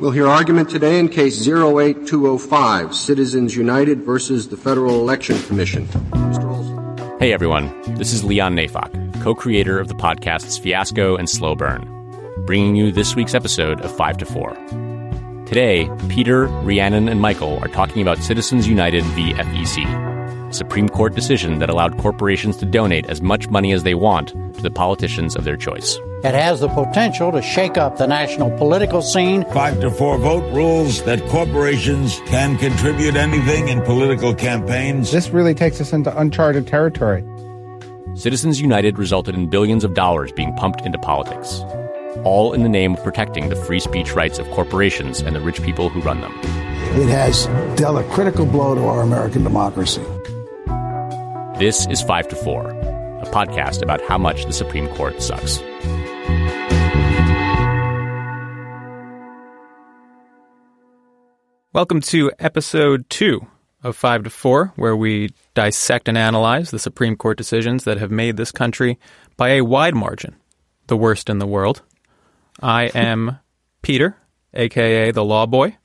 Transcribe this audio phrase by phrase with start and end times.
[0.00, 5.88] We'll hear argument today in case 08205, Citizens United versus the Federal Election Commission.
[7.18, 11.82] Hey everyone, this is Leon Neyfakh, co-creator of the podcasts Fiasco and Slow Burn,
[12.46, 15.44] bringing you this week's episode of 5 to 4.
[15.46, 19.32] Today, Peter, Rhiannon, and Michael are talking about Citizens United v.
[19.32, 23.94] FEC, a Supreme Court decision that allowed corporations to donate as much money as they
[23.94, 25.98] want to the politicians of their choice.
[26.24, 29.44] It has the potential to shake up the national political scene.
[29.52, 35.12] Five to four vote rules that corporations can contribute anything in political campaigns.
[35.12, 37.22] This really takes us into uncharted territory.
[38.16, 41.60] Citizens United resulted in billions of dollars being pumped into politics,
[42.24, 45.62] all in the name of protecting the free speech rights of corporations and the rich
[45.62, 46.36] people who run them.
[47.00, 47.46] It has
[47.76, 50.02] dealt a critical blow to our American democracy.
[51.60, 55.62] This is 5 to 4, a podcast about how much the Supreme Court sucks.
[61.74, 63.46] Welcome to episode two
[63.82, 68.10] of 5 to 4, where we dissect and analyze the Supreme Court decisions that have
[68.10, 68.98] made this country,
[69.36, 70.34] by a wide margin,
[70.86, 71.82] the worst in the world.
[72.62, 73.38] I am
[73.82, 74.16] Peter,
[74.54, 75.76] aka the Law Boy.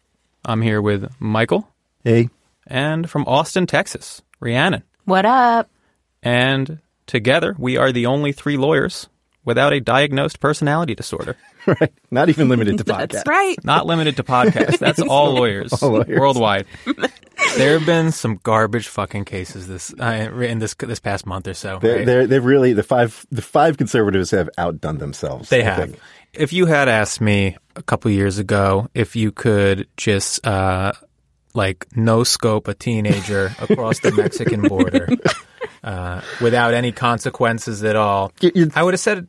[0.46, 1.68] I'm here with Michael.
[2.02, 2.30] Hey.
[2.66, 4.84] And from Austin, Texas, Rhiannon.
[5.04, 5.70] What up?
[6.22, 9.10] And together, we are the only three lawyers
[9.46, 11.36] without a diagnosed personality disorder.
[11.68, 11.94] right.
[12.12, 13.10] Not even limited to podcasts.
[13.12, 13.56] That's right.
[13.64, 14.80] Not limited to podcasts.
[14.80, 16.20] That's all lawyers, All lawyers.
[16.20, 16.66] worldwide.
[17.58, 21.54] there have been some garbage fucking cases this uh, in this this past month or
[21.54, 21.80] so.
[21.82, 22.06] They're, right?
[22.06, 25.50] they're, they've really, the five, the five conservatives have outdone themselves.
[25.50, 25.90] They I have.
[25.90, 26.00] think.
[26.34, 30.94] If you had asked me a couple years ago if you could just uh,
[31.54, 35.10] like no scope a teenager across the Mexican border
[35.84, 39.28] uh, without any consequences at all, You- you- I would have said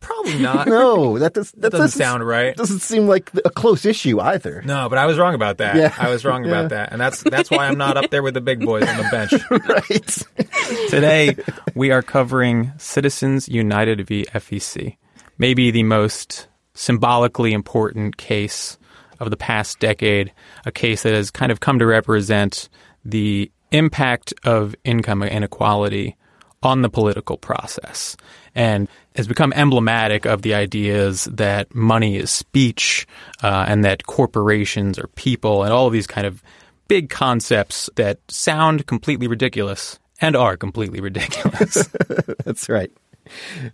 [0.00, 0.66] probably not.
[0.76, 2.56] No, that, does, that, doesn't sound right.
[2.56, 4.62] Doesn't seem like a close issue either.
[4.64, 5.76] No, but I was wrong about that.
[5.76, 5.94] Yeah.
[5.98, 6.50] I was wrong Yeah.
[6.50, 8.96] about that, and that's that's why I'm not up there with the big boys on
[8.96, 9.32] the bench.
[9.50, 10.88] right.
[10.88, 11.36] Today,
[11.74, 14.24] we are covering Citizens United v.
[14.34, 14.96] FEC,
[15.38, 18.78] maybe the most symbolically important case
[19.20, 20.32] of the past decade,
[20.64, 22.68] a case that has kind of come to represent
[23.04, 26.16] the impact of income inequality
[26.62, 28.16] on the political process
[28.54, 33.06] and has become emblematic of the ideas that money is speech
[33.42, 36.42] uh, and that corporations are people and all of these kind of
[36.88, 41.88] big concepts that sound completely ridiculous and are completely ridiculous.
[42.44, 42.90] That's right.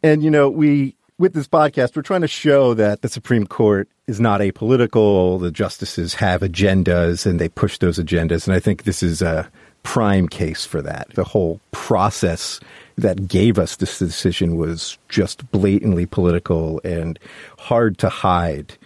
[0.02, 3.88] And, you know, we, with this podcast, we're trying to show that the Supreme Court
[4.06, 5.40] is not apolitical.
[5.40, 8.46] The justices have agendas and they push those agendas.
[8.46, 9.50] And I think this is a
[9.82, 11.08] prime case for that.
[11.14, 12.60] The whole process
[12.96, 17.18] that gave us this decision was just blatantly political and
[17.58, 18.76] hard to hide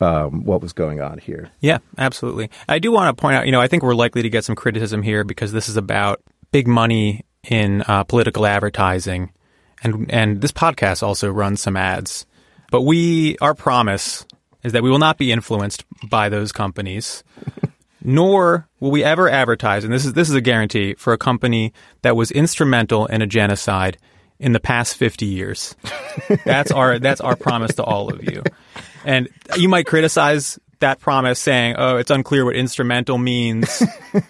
[0.00, 1.50] um, what was going on here.
[1.60, 2.50] Yeah, absolutely.
[2.68, 4.56] I do want to point out, you know, I think we're likely to get some
[4.56, 6.20] criticism here because this is about
[6.50, 9.30] big money in uh, political advertising,
[9.82, 12.26] and and this podcast also runs some ads.
[12.70, 14.26] But we, our promise
[14.62, 17.22] is that we will not be influenced by those companies,
[18.04, 19.82] nor will we ever advertise.
[19.84, 21.72] And this is this is a guarantee for a company
[22.02, 23.98] that was instrumental in a genocide
[24.38, 25.74] in the past fifty years.
[26.44, 28.42] That's our that's our promise to all of you.
[29.04, 33.82] And you might criticize that promise saying, "Oh, it's unclear what instrumental means,"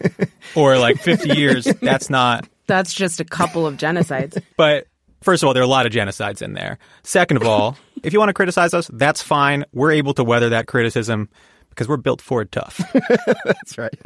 [0.54, 1.64] or like 50 years.
[1.64, 2.48] That's not.
[2.66, 4.40] That's just a couple of genocides.
[4.56, 4.86] But
[5.20, 6.78] first of all, there are a lot of genocides in there.
[7.02, 9.64] Second of all, if you want to criticize us, that's fine.
[9.72, 11.28] We're able to weather that criticism
[11.74, 12.80] because we're built for it tough.
[13.44, 13.98] That's right.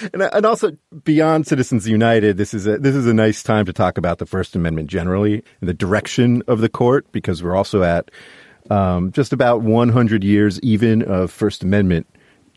[0.14, 0.72] and, and also
[1.04, 4.26] beyond Citizens United, this is a this is a nice time to talk about the
[4.26, 8.10] First Amendment generally and the direction of the court because we're also at
[8.70, 12.06] um, just about 100 years even of First Amendment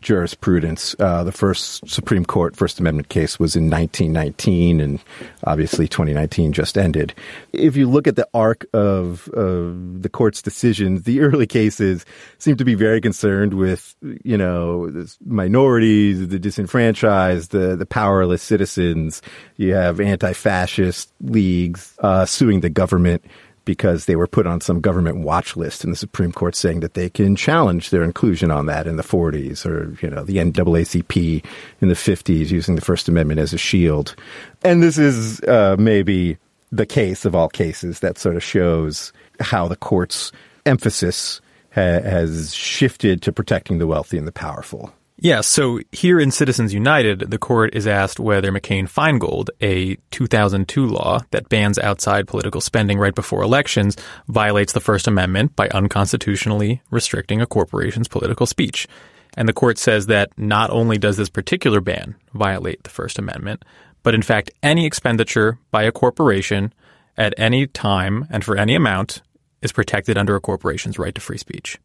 [0.04, 0.94] jurisprudence.
[1.00, 5.00] Uh, the first Supreme Court First Amendment case was in 1919, and
[5.42, 7.12] obviously 2019 just ended.
[7.52, 12.04] If you look at the arc of uh, the court's decisions, the early cases
[12.38, 19.22] seem to be very concerned with, you know, minorities, the disenfranchised, the, the powerless citizens.
[19.56, 23.24] You have anti-fascist leagues uh, suing the government
[23.64, 26.94] because they were put on some government watch list and the Supreme Court saying that
[26.94, 31.44] they can challenge their inclusion on that in the 40s or, you know, the NAACP
[31.80, 34.14] in the 50s using the First Amendment as a shield.
[34.62, 36.38] And this is uh, maybe
[36.70, 40.32] the case of all cases that sort of shows how the court's
[40.66, 41.40] emphasis
[41.74, 44.92] ha- has shifted to protecting the wealthy and the powerful.
[45.16, 50.86] Yeah, so here in Citizens United, the court is asked whether McCain Feingold, a 2002
[50.86, 53.96] law that bans outside political spending right before elections,
[54.26, 58.88] violates the First Amendment by unconstitutionally restricting a corporation's political speech.
[59.36, 63.64] And the court says that not only does this particular ban violate the First Amendment,
[64.02, 66.72] but in fact, any expenditure by a corporation
[67.16, 69.22] at any time and for any amount
[69.62, 71.78] is protected under a corporation's right to free speech.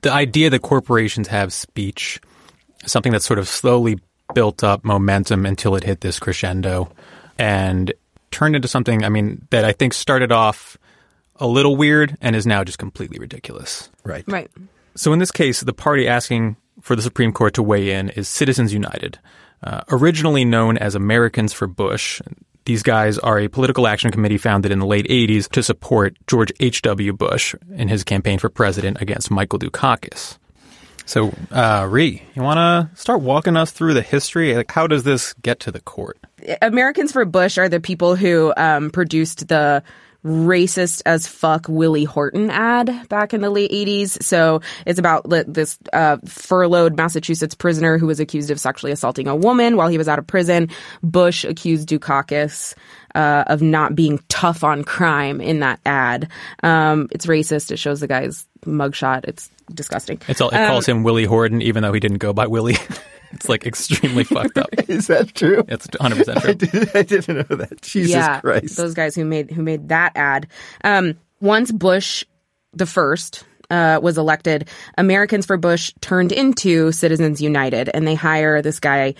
[0.00, 2.20] The idea that corporations have speech
[2.86, 4.00] something that sort of slowly
[4.34, 6.90] built up momentum until it hit this crescendo
[7.38, 7.92] and
[8.30, 10.76] turned into something, I mean, that I think started off
[11.36, 13.90] a little weird and is now just completely ridiculous.
[14.04, 14.24] Right.
[14.26, 14.50] Right.
[14.94, 18.28] So in this case, the party asking for the Supreme Court to weigh in is
[18.28, 19.18] Citizens United,
[19.62, 22.20] uh, originally known as Americans for Bush.
[22.64, 26.52] These guys are a political action committee founded in the late 80s to support George
[26.60, 27.12] H.W.
[27.12, 30.38] Bush in his campaign for president against Michael Dukakis.
[31.12, 34.54] So, uh, Ree, you want to start walking us through the history?
[34.54, 36.18] Like, how does this get to the court?
[36.62, 39.82] Americans for Bush are the people who um, produced the
[40.24, 44.22] racist as fuck Willie Horton ad back in the late 80s.
[44.22, 49.36] So it's about this uh, furloughed Massachusetts prisoner who was accused of sexually assaulting a
[49.36, 50.70] woman while he was out of prison.
[51.02, 52.72] Bush accused Dukakis
[53.14, 56.30] uh, of not being tough on crime in that ad.
[56.62, 57.70] Um, it's racist.
[57.70, 59.24] It shows the guy's mugshot.
[59.24, 60.20] It's disgusting.
[60.28, 62.76] It's all, it um, calls him Willie Horton, even though he didn't go by Willie.
[63.32, 64.68] it's like extremely fucked up.
[64.88, 65.64] Is that true?
[65.68, 66.50] It's 100 percent true.
[66.50, 67.82] I, did, I didn't know that.
[67.82, 68.76] Jesus yeah, Christ!
[68.76, 70.48] Those guys who made who made that ad.
[70.84, 72.24] Um, once Bush
[72.72, 78.62] the first uh, was elected, Americans for Bush turned into Citizens United, and they hire
[78.62, 79.14] this guy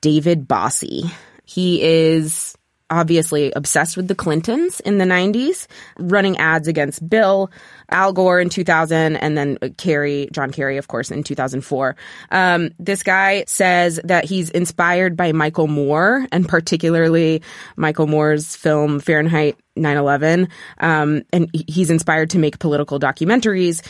[0.00, 1.10] David Bossie.
[1.44, 2.56] He is
[2.90, 5.66] obviously obsessed with the Clintons in the 90s,
[5.98, 7.50] running ads against Bill,
[7.90, 11.96] Al Gore in 2000, and then Kerry, John Kerry, of course, in 2004.
[12.30, 17.42] Um, this guy says that he's inspired by Michael Moore, and particularly
[17.76, 20.48] Michael Moore's film Fahrenheit 9/11.
[20.78, 23.82] Um, and he's inspired to make political documentaries.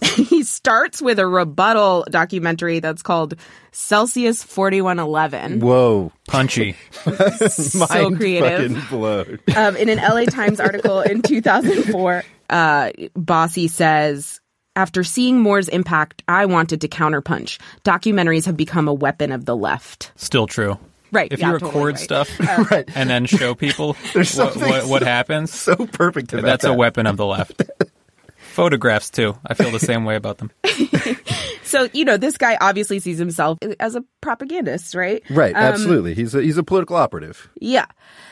[0.14, 3.34] he starts with a rebuttal documentary that's called
[3.72, 5.60] Celsius 4111.
[5.60, 6.12] Whoa.
[6.28, 6.76] Punchy.
[7.48, 8.92] so creative.
[8.92, 14.40] Um, in an LA Times article in 2004, uh, Bossie says,
[14.76, 17.58] after seeing Moore's impact, I wanted to counterpunch.
[17.84, 20.12] Documentaries have become a weapon of the left.
[20.16, 20.78] Still true.
[21.10, 21.32] Right.
[21.32, 21.98] If yeah, you record totally right.
[21.98, 22.84] stuff Uh, right.
[22.94, 26.32] and then show people what, what, what happens, So perfect.
[26.32, 26.70] About that's that.
[26.72, 27.62] a weapon of the left.
[28.52, 29.36] Photographs too.
[29.46, 30.50] I feel the same way about them.
[31.68, 35.22] So, you know, this guy obviously sees himself as a propagandist, right?
[35.28, 35.54] Right.
[35.54, 36.14] Um, absolutely.
[36.14, 37.48] He's a, he's a political operative.
[37.60, 37.86] Yeah.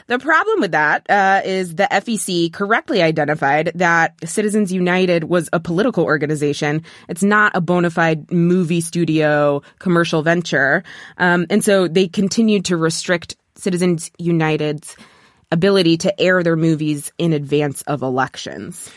[0.07, 5.61] The problem with that uh, is the FEC correctly identified that Citizens United was a
[5.61, 6.83] political organization.
[7.09, 10.83] It's not a bona fide movie studio commercial venture.
[11.19, 14.97] Um, and so they continued to restrict Citizens United's
[15.53, 18.91] ability to air their movies in advance of elections.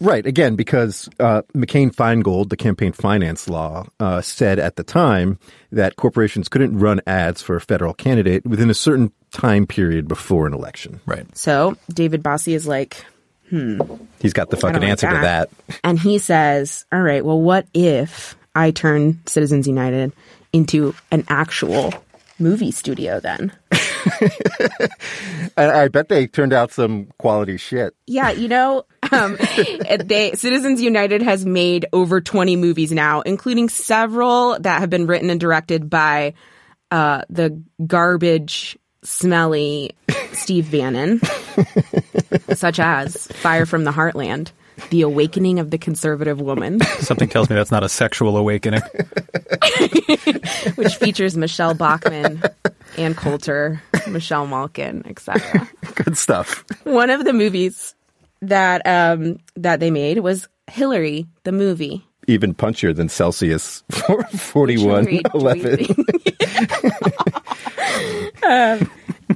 [0.00, 0.26] Right.
[0.26, 5.38] Again, because uh, McCain Feingold, the campaign finance law, uh, said at the time
[5.72, 10.46] that corporations couldn't run ads for a federal candidate within a certain time period before
[10.46, 11.00] an election.
[11.06, 11.26] Right.
[11.36, 13.04] So David Bossie is like,
[13.48, 13.80] hmm.
[14.20, 15.50] He's got the fucking like answer to that.
[15.50, 15.80] that.
[15.82, 20.12] And he says, All right, well, what if I turn Citizens United
[20.52, 21.94] into an actual
[22.38, 23.52] movie studio then?
[25.56, 27.94] I, I bet they turned out some quality shit.
[28.06, 29.36] Yeah, you know, um,
[30.04, 35.30] they Citizens United has made over 20 movies now, including several that have been written
[35.30, 36.34] and directed by
[36.90, 39.94] uh, the garbage smelly
[40.32, 41.20] Steve Bannon,
[42.54, 44.50] such as Fire from the Heartland,
[44.90, 48.82] The Awakening of the Conservative Woman, Something tells me that's not a sexual awakening.
[50.76, 52.42] which features Michele Bachmann,
[52.98, 55.68] Ann Coulter, Michelle Malkin, etc.
[55.94, 56.64] Good stuff.
[56.84, 57.94] One of the movies
[58.42, 62.04] that um, that they made was Hillary, the movie.
[62.28, 63.84] Even punchier than Celsius
[64.36, 65.86] 41 Agreed, 11.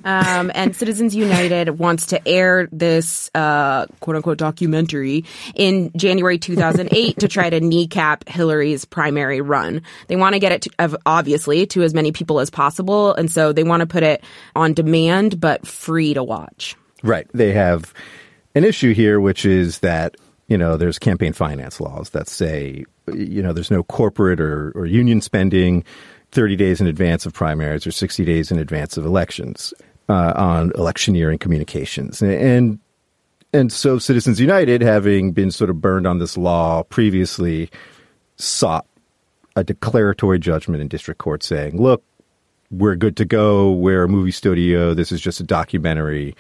[0.05, 7.19] Um, and Citizens United wants to air this uh, quote unquote documentary in January 2008
[7.19, 9.83] to try to kneecap Hillary's primary run.
[10.07, 13.53] They want to get it to, obviously to as many people as possible, and so
[13.53, 16.77] they want to put it on demand but free to watch.
[17.03, 17.27] Right.
[17.33, 17.93] They have
[18.55, 20.17] an issue here, which is that,
[20.49, 24.87] you know, there's campaign finance laws that say, you know, there's no corporate or, or
[24.87, 25.85] union spending
[26.33, 29.75] 30 days in advance of primaries or 60 days in advance of elections
[30.09, 32.23] uh, on electioneering communications.
[32.23, 32.79] And,
[33.53, 37.71] and so Citizens United, having been sort of burned on this law previously,
[38.37, 38.87] sought
[39.57, 42.03] a declaratory judgment in district court saying, look,
[42.71, 43.73] we're good to go.
[43.73, 44.95] We're a movie studio.
[44.95, 46.37] This is just a documentary.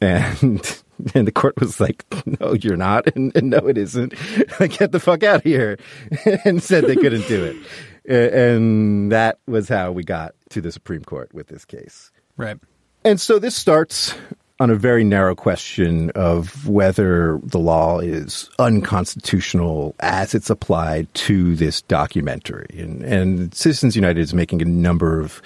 [0.00, 0.82] And
[1.14, 2.04] and the court was like,
[2.40, 3.06] no, you're not.
[3.14, 4.14] And, and no, it isn't.
[4.58, 5.78] Get the fuck out of here.
[6.44, 7.56] and said they couldn't do it.
[8.08, 12.10] And that was how we got to the Supreme Court with this case.
[12.36, 12.58] Right.
[13.04, 14.14] And so this starts
[14.60, 21.56] on a very narrow question of whether the law is unconstitutional as it's applied to
[21.56, 22.68] this documentary.
[22.78, 25.42] And, and Citizens United is making a number of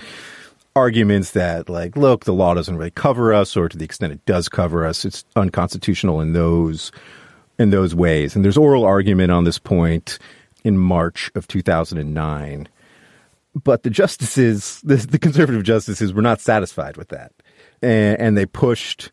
[0.75, 4.25] arguments that, like, look, the law doesn't really cover us, or to the extent it
[4.27, 6.93] does cover us, it's unconstitutional in those
[7.59, 8.37] in those ways.
[8.37, 10.19] And there's oral argument on this point
[10.67, 12.69] in March of 2009.
[13.55, 17.33] But the justices, the, the conservative justices, were not satisfied with that
[17.83, 19.11] and, and they pushed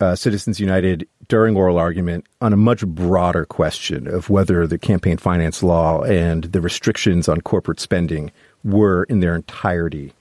[0.00, 5.16] uh, Citizens United during oral argument on a much broader question of whether the campaign
[5.16, 8.30] finance law and the restrictions on corporate spending
[8.64, 10.12] were in their entirety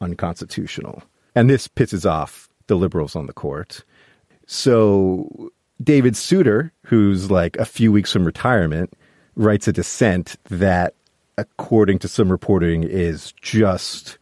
[0.00, 1.02] unconstitutional.
[1.34, 3.84] And this pisses off the liberals on the court.
[4.46, 5.50] So
[5.82, 8.92] David Souter, who's like a few weeks from retirement,
[9.36, 10.94] writes a dissent that,
[11.38, 14.18] according to some reporting, is just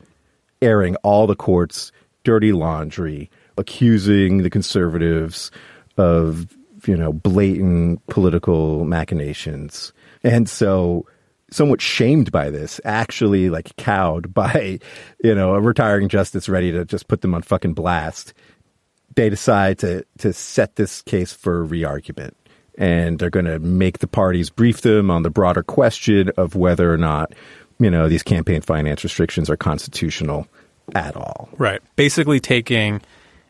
[0.62, 1.92] airing all the court's
[2.24, 5.50] dirty laundry, accusing the conservatives
[5.96, 9.92] of, you know, blatant political machinations.
[10.22, 11.06] And so
[11.50, 14.78] somewhat shamed by this, actually like cowed by,
[15.22, 18.32] you know, a retiring justice ready to just put them on fucking blast.
[19.16, 22.36] They decide to to set this case for re-argument.
[22.78, 26.92] And they're going to make the parties brief them on the broader question of whether
[26.92, 27.32] or not,
[27.78, 30.46] you know, these campaign finance restrictions are constitutional
[30.94, 31.48] at all.
[31.58, 31.82] Right.
[31.96, 33.02] Basically taking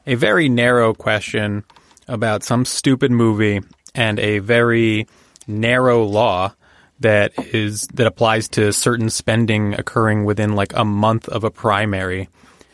[0.07, 1.65] a very narrow question
[2.09, 3.61] about some stupid movie
[3.95, 5.07] and a very
[5.47, 6.53] narrow law
[7.01, 12.29] that is that applies to certain spending occurring within like a month of a primary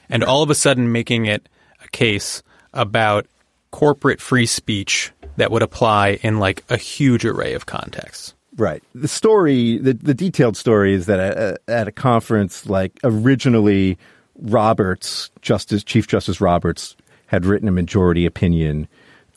[0.09, 1.49] and all of a sudden making it
[1.85, 3.26] a case about
[3.71, 8.35] corporate free speech that would apply in like a huge array of contexts.
[8.57, 8.83] Right.
[8.95, 13.99] The story, the, the detailed story is that at, at a conference, like originally
[14.38, 18.88] Roberts, Justice Chief Justice Roberts, had written a majority opinion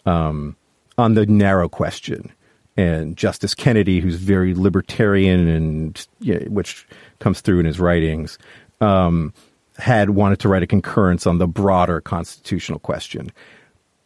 [0.05, 0.55] um,
[0.97, 2.31] on the narrow question,
[2.77, 6.87] and Justice Kennedy, who's very libertarian and you know, which
[7.19, 8.37] comes through in his writings,
[8.79, 9.33] um,
[9.77, 13.31] had wanted to write a concurrence on the broader constitutional question.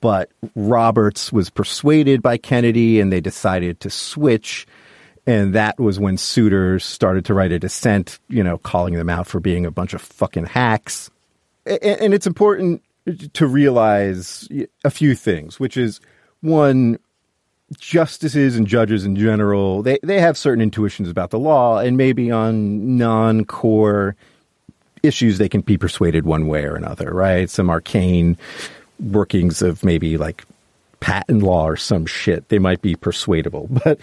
[0.03, 4.67] But Roberts was persuaded by Kennedy, and they decided to switch
[5.25, 9.25] and that was when Souter started to write a dissent, you know, calling them out
[9.25, 11.09] for being a bunch of fucking hacks.
[11.65, 12.83] And it's important
[13.33, 14.49] to realize
[14.83, 16.01] a few things, which is
[16.41, 16.99] one,
[17.79, 22.29] justices and judges in general, they, they have certain intuitions about the law, and maybe
[22.29, 24.17] on non core
[25.03, 27.49] issues, they can be persuaded one way or another, right?
[27.49, 28.37] Some arcane
[28.99, 30.45] workings of maybe like
[30.99, 33.69] patent law or some shit, they might be persuadable.
[33.83, 33.99] But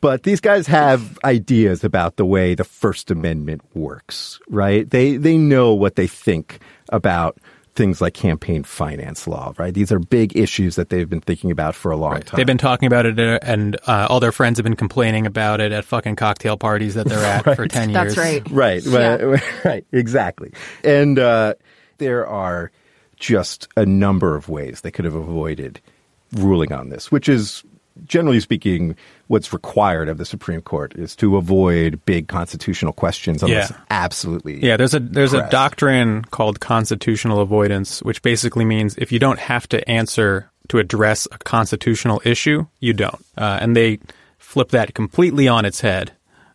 [0.00, 4.88] but these guys have ideas about the way the First Amendment works, right?
[4.88, 6.58] They they know what they think
[6.88, 7.38] about
[7.74, 9.72] things like campaign finance law, right?
[9.72, 12.26] These are big issues that they've been thinking about for a long right.
[12.26, 12.36] time.
[12.36, 15.60] They've been talking about it, uh, and uh, all their friends have been complaining about
[15.60, 17.56] it at fucking cocktail parties that they're at right.
[17.56, 18.14] for 10 years.
[18.14, 18.50] That's right.
[18.50, 19.40] Right, Yeah.
[19.64, 20.52] right, exactly.
[20.84, 21.54] And uh,
[21.98, 22.70] there are
[23.22, 25.80] just a number of ways they could have avoided
[26.32, 27.62] ruling on this, which is
[28.04, 28.96] generally speaking
[29.28, 33.76] what's required of the Supreme Court is to avoid big constitutional questions unless Yeah.
[33.90, 39.18] absolutely Yeah, there's a there's a doctrine called constitutional avoidance, which basically means if you
[39.18, 43.24] don't have to answer to address a constitutional issue, you don't.
[43.36, 43.98] Uh, and they
[44.38, 46.12] flip that completely on its head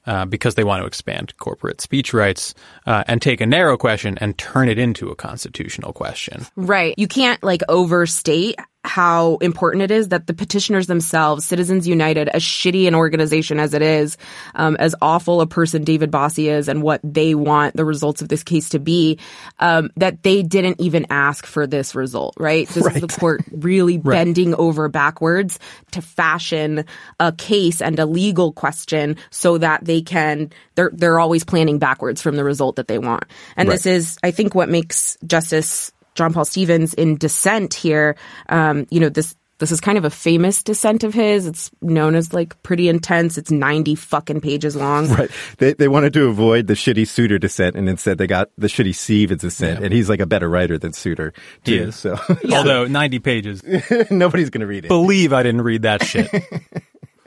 [0.07, 4.17] uh, because they want to expand corporate speech rights uh, and take a narrow question
[4.19, 6.45] and turn it into a constitutional question.
[6.55, 6.95] Right.
[6.97, 8.55] You can't like overstate
[8.87, 13.73] how important it is that the petitioners themselves, Citizens United, as shitty an organization as
[13.73, 14.17] it is,
[14.55, 18.29] um, as awful a person David Bossie is, and what they want the results of
[18.29, 19.19] this case to be,
[19.59, 22.35] um, that they didn't even ask for this result.
[22.39, 22.67] Right.
[22.67, 25.59] This is the court really bending over backwards
[25.91, 26.85] to fashion
[27.19, 30.51] a case and a legal question so that they can.
[30.75, 33.25] They're they're always planning backwards from the result that they want,
[33.55, 38.17] and this is, I think, what makes Justice John Paul Stevens in dissent here.
[38.49, 41.47] Um, you know, this this is kind of a famous dissent of his.
[41.47, 43.37] It's known as like pretty intense.
[43.37, 45.07] It's ninety fucking pages long.
[45.17, 45.31] Right.
[45.57, 48.93] They they wanted to avoid the shitty Souter dissent, and instead they got the shitty
[48.93, 51.31] Stevens dissent, and he's like a better writer than Souter.
[51.63, 51.95] Too, He is.
[51.95, 52.19] So
[52.51, 53.63] Although 90 pages.
[54.11, 54.89] nobody's going to read it.
[54.89, 56.29] Believe I didn't read that shit.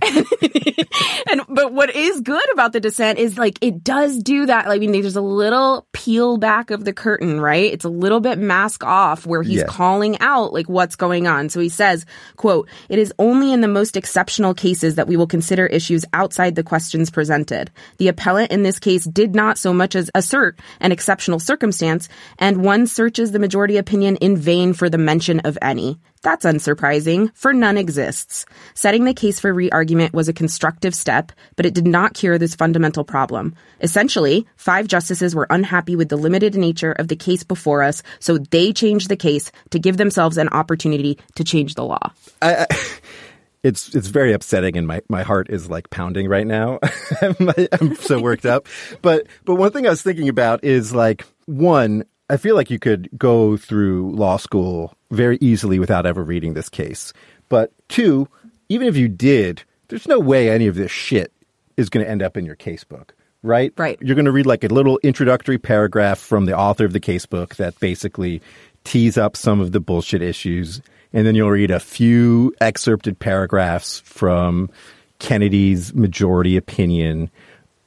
[1.31, 4.67] and but what is good about the dissent is like it does do that.
[4.67, 7.73] I mean, there's a little peel back of the curtain, right?
[7.73, 9.69] It's a little bit mask off where he's Yes.
[9.69, 11.49] calling out like what's going on.
[11.49, 15.27] So he says, "quote It is only in the most exceptional cases that we will
[15.27, 17.71] consider issues outside the questions presented.
[17.99, 22.65] The appellant in this case did not so much as assert an exceptional circumstance, and
[22.65, 27.55] one searches the majority opinion in vain for the mention of any." That's unsurprising, for
[27.55, 28.45] none exists.
[28.75, 32.55] Setting the case for re-argument was a constructive step, but it did not cure this
[32.55, 33.55] fundamental problem.
[33.81, 38.37] Essentially, five justices were unhappy with the limited nature of the case before us, so
[38.37, 42.13] they changed the case to give themselves an opportunity to change the law.
[43.63, 46.79] it's it's very upsetting and my, my heart is like pounding right now
[47.21, 48.67] I'm, I'm so worked up
[49.03, 52.79] but but one thing i was thinking about is like one i feel like you
[52.79, 57.13] could go through law school very easily without ever reading this case
[57.49, 58.27] but two
[58.69, 61.33] even if you did there's no way any of this shit
[61.77, 63.11] is going to end up in your casebook
[63.43, 63.99] right Right.
[64.01, 67.57] you're going to read like a little introductory paragraph from the author of the casebook
[67.57, 68.41] that basically
[68.85, 70.81] tees up some of the bullshit issues.
[71.13, 74.71] And then you'll read a few excerpted paragraphs from
[75.19, 77.31] Kennedy's majority opinion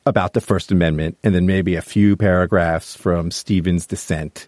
[0.05, 4.47] about the First Amendment, and then maybe a few paragraphs from Stevens' dissent.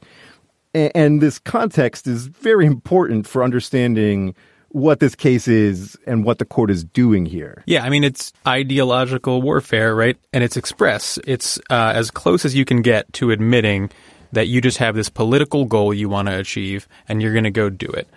[0.74, 4.36] And this context is very important for understanding
[4.70, 7.64] what this case is and what the court is doing here.
[7.66, 10.18] Yeah, I mean it's ideological warfare, right?
[10.34, 11.18] And it's express.
[11.26, 13.90] It's uh, as close as you can get to admitting
[14.34, 17.52] that you just have this political goal you want to achieve, and you're going to
[17.52, 18.10] go do it.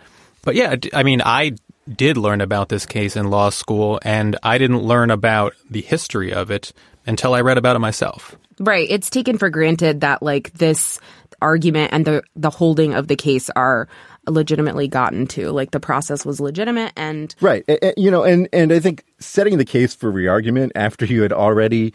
[0.43, 1.53] But yeah, I mean, I
[1.89, 6.33] did learn about this case in law school, and I didn't learn about the history
[6.33, 6.73] of it
[7.09, 8.37] until I read about it myself.
[8.61, 8.89] Right.
[8.89, 11.01] It's taken for granted that like this
[11.43, 13.89] argument and the the holding of the case are
[14.29, 15.51] legitimately gotten to.
[15.51, 17.65] Like the process was legitimate and Right.
[17.69, 21.23] A- a- You know, and, and I think setting the case for re-argument after you
[21.23, 21.95] had already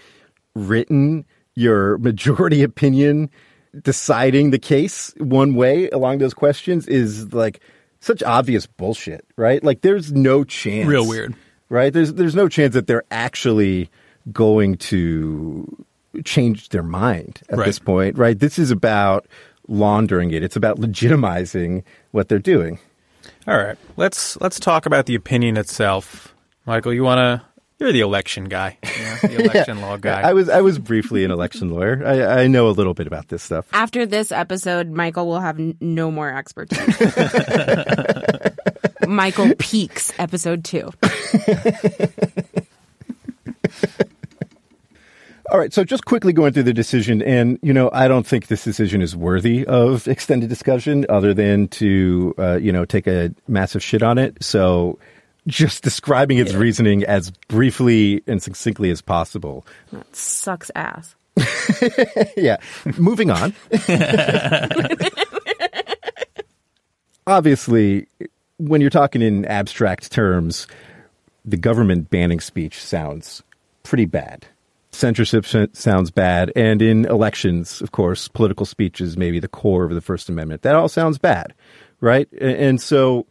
[0.55, 3.29] written your majority opinion
[3.82, 7.60] deciding the case one way along those questions is like
[8.00, 9.63] such obvious bullshit, right?
[9.63, 10.88] Like there's no chance.
[10.88, 11.36] Real weird.
[11.70, 11.91] Right?
[11.91, 13.89] There's there's no chance that they're actually
[14.32, 15.86] going to
[16.24, 17.65] change their mind at Right.
[17.65, 18.38] this point, right?
[18.39, 19.25] This is about
[19.68, 20.44] laundering it.
[20.44, 22.79] It's about legitimizing what they're doing.
[23.48, 26.33] All right, let's let's talk about the opinion itself.
[26.66, 27.42] Michael, you want to?
[27.79, 30.22] You're the election guy, you know, the election law guy.
[30.22, 32.01] I was I was briefly an election lawyer.
[32.05, 33.66] I, I know a little bit about this stuff.
[33.74, 36.79] after this episode Michael will have n- no more expertise.
[39.07, 40.92] Michael peaks episode 2.
[45.53, 48.48] All right, so just quickly going through the decision, and you know, I don't think
[48.48, 53.31] this decision is worthy of extended discussion, other than to uh, you know take a
[53.48, 54.44] massive shit on it.
[54.44, 54.98] So,
[55.46, 59.63] just describing its reasoning as briefly and succinctly as possible.
[59.92, 61.16] That sucks ass.
[62.35, 62.57] yeah.
[62.98, 63.53] Moving on.
[67.27, 68.07] Obviously,
[68.57, 70.66] when you're talking in abstract terms,
[71.46, 73.44] the government banning speech sounds
[73.83, 74.48] pretty bad.
[74.94, 76.51] Censorship sounds bad.
[76.56, 80.62] And in elections, of course, political speech is maybe the core of the First Amendment.
[80.62, 81.53] That all sounds bad,
[82.00, 82.32] right?
[82.40, 83.25] And so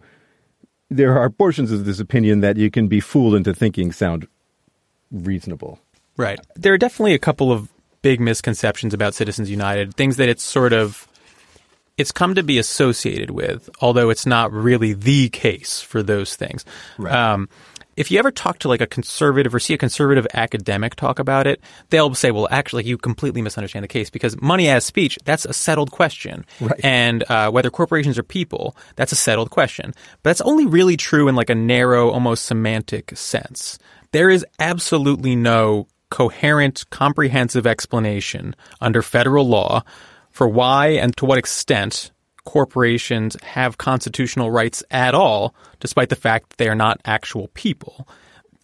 [0.90, 4.26] there are portions of this opinion that you can be fooled into thinking sound
[5.10, 5.78] reasonable.
[6.16, 6.38] Right.
[6.56, 7.68] There are definitely a couple of
[8.02, 11.08] big misconceptions about Citizens United, things that it's sort of
[11.98, 16.64] it's come to be associated with, although it's not really the case for those things.
[16.98, 17.14] Right.
[17.14, 17.48] Um,
[17.96, 21.46] if you ever talk to like a conservative or see a conservative academic talk about
[21.46, 25.44] it, they'll say, "Well, actually, you completely misunderstand the case because money as speech that's
[25.44, 26.80] a settled question, Right.
[26.84, 29.92] and uh, whether corporations are people that's a settled question.
[30.22, 33.78] But that's only really true in like a narrow, almost semantic sense.
[34.12, 39.82] There is absolutely no coherent, comprehensive explanation under federal law
[40.30, 42.11] for why and to what extent
[42.44, 48.06] corporations have constitutional rights at all, despite the fact that they are not actual people.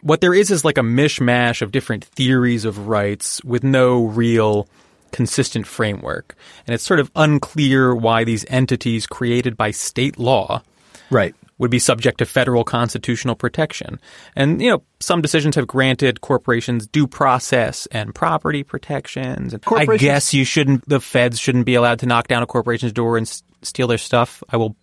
[0.02, 4.68] What there is is like a mishmash of different theories of rights with no real
[5.12, 6.36] consistent framework.
[6.66, 10.62] And it's sort of unclear why these entities created by state law
[11.10, 11.34] Right.
[11.56, 13.98] would be subject to federal constitutional protection.
[14.36, 19.54] And, you know, some decisions have granted corporations due process and property protections.
[19.54, 22.92] And I guess you shouldn't, the feds shouldn't be allowed to knock down a corporation's
[22.92, 24.42] door and steal their stuff.
[24.48, 24.76] I will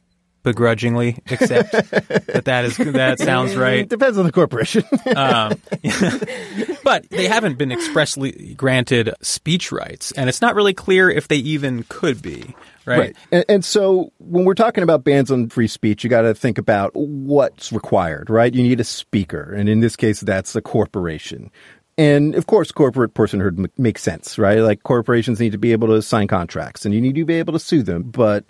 [0.44, 3.90] begrudgingly accept that that is, that sounds It right.
[3.90, 4.84] depends on the corporation.
[5.16, 5.54] Um,
[6.84, 11.38] but they haven't been expressly granted speech rights, and it's not really clear if they
[11.38, 12.56] even could be.
[12.86, 13.16] right?
[13.32, 16.58] And, and so when we're talking about bans on free speech, you got to think
[16.58, 18.54] about what's required, right?
[18.54, 19.54] You need a speaker.
[19.54, 21.50] And in this case, that's a corporation.
[21.98, 24.60] And of course, corporate personhood m- makes sense, right?
[24.60, 27.54] Like corporations need to be able to sign contracts and you need to be able
[27.54, 28.04] to sue them.
[28.04, 28.44] But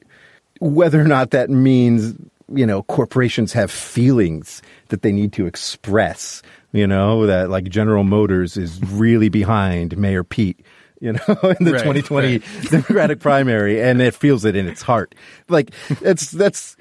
[0.59, 2.15] whether or not that means,
[2.53, 6.41] you know, corporations have feelings that they need to express,
[6.71, 10.59] you know, that like General Motors is really behind Mayor Pete.
[11.01, 11.19] You know,
[11.59, 15.13] in the Right, 2020 Democratic primary, and it feels it in its heart.
[15.49, 16.77] Like it's that's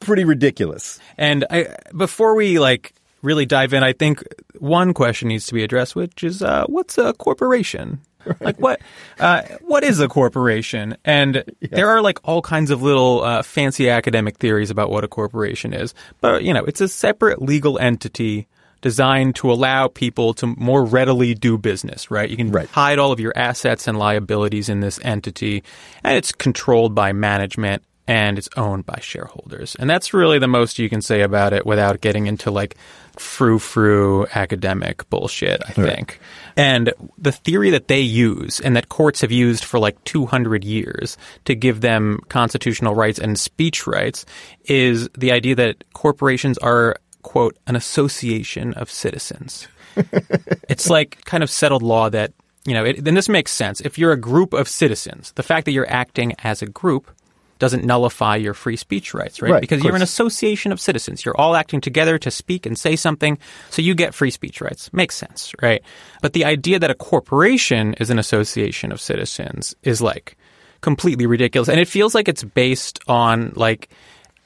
[0.00, 1.00] pretty ridiculous.
[1.18, 4.22] And I, before we like really dive in, I think
[4.58, 8.00] one question needs to be addressed, which is uh, what's a corporation?
[8.40, 8.80] Like what?
[9.18, 10.96] Uh, what is a corporation?
[11.04, 15.08] And there are like all kinds of little uh, fancy academic theories about what a
[15.08, 18.46] corporation is, but you know, it's a separate legal entity
[18.82, 22.10] designed to allow people to more readily do business.
[22.10, 22.28] Right?
[22.28, 22.68] You can Right.
[22.68, 25.62] hide all of your assets and liabilities in this entity,
[26.04, 29.74] and it's controlled by management and it's owned by shareholders.
[29.76, 32.76] And that's really the most you can say about it without getting into like
[33.18, 36.20] frou frou academic bullshit, I think.
[36.56, 41.16] And the theory that they use and that courts have used for like 200 years
[41.46, 44.24] to give them constitutional rights and speech rights
[44.64, 49.68] is the idea that corporations are, quote, an association of citizens
[50.68, 52.32] it's like kind of settled law that
[52.64, 55.64] you know it, then this makes sense if you're a group of citizens the fact
[55.64, 57.10] that you're acting as a group
[57.58, 61.24] doesn't nullify your free speech rights right, Right, because you're an association of citizens.
[61.24, 63.38] You're all acting together to speak and say something
[63.70, 64.92] so you get free speech rights.
[64.92, 65.82] Makes sense right?
[66.22, 70.36] But the idea that a corporation is an association of citizens is like
[70.80, 71.68] completely ridiculous.
[71.68, 73.88] And it feels like it's based on like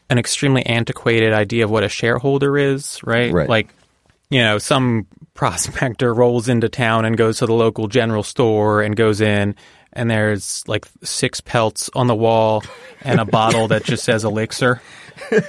[0.09, 3.33] an extremely antiquated idea of what a shareholder is right?
[3.33, 3.49] Right.
[3.49, 3.75] like
[4.31, 8.95] you know, some prospector rolls into town and goes to the local general store and
[8.95, 9.57] goes in
[9.93, 12.63] and there's like six pelts on the wall
[13.03, 14.81] and a bottle that just says elixir.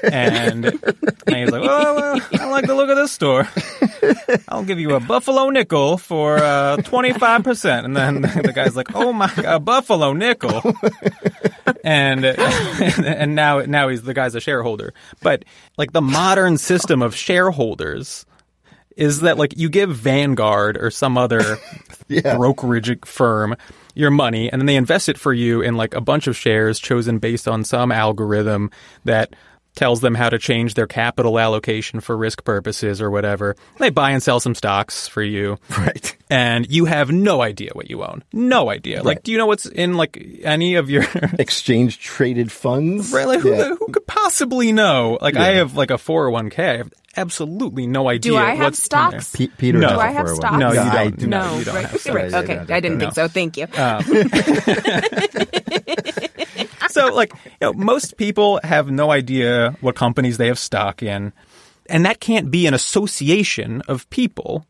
[0.04, 3.48] And, and he's like, oh, well, I like the look of this store.
[4.50, 7.86] I'll give you a buffalo nickel for uh, 25%.
[7.86, 10.62] And then the guy's like, oh my, a buffalo nickel.
[11.84, 14.94] And, and now, now he's the guy's a shareholder.
[15.22, 15.46] But
[15.78, 18.26] like the modern system of shareholders
[18.98, 21.58] is that like you give Vanguard or some other
[22.08, 23.56] brokerage firm
[23.94, 26.80] your money and then they invest it for you in like a bunch of shares
[26.80, 28.72] chosen based on some algorithm
[29.06, 29.34] that
[29.76, 33.56] tells them how to change their capital allocation for risk purposes or whatever.
[33.78, 35.58] They buy and sell some stocks for you.
[35.78, 36.16] Right.
[36.30, 38.24] And you have no idea what you own.
[38.32, 39.04] No idea.
[39.04, 41.04] Like do you know what's in like any of your
[41.40, 43.12] Exchange traded funds.
[43.12, 43.76] Right, like who, Yeah.
[43.76, 45.18] who could possibly know?
[45.22, 46.60] Like I have like a 401k.
[46.60, 49.10] I have absolutely no idea Do I have what's in there.
[49.22, 49.36] stocks?
[49.36, 49.88] Pe- Peter No.
[49.90, 50.54] has Do a I have stocks?
[50.56, 51.18] Oh no, you don't.
[51.20, 51.58] do No, not.
[51.60, 52.30] you don't right, have right.
[52.30, 52.50] stocks.
[52.50, 53.28] Okay, I didn't think so.
[53.28, 53.68] Thank you.
[53.78, 54.00] Oh.
[57.10, 61.34] so like you know, most people have no idea what companies they have stock in
[61.92, 64.66] and that can't be an association of people.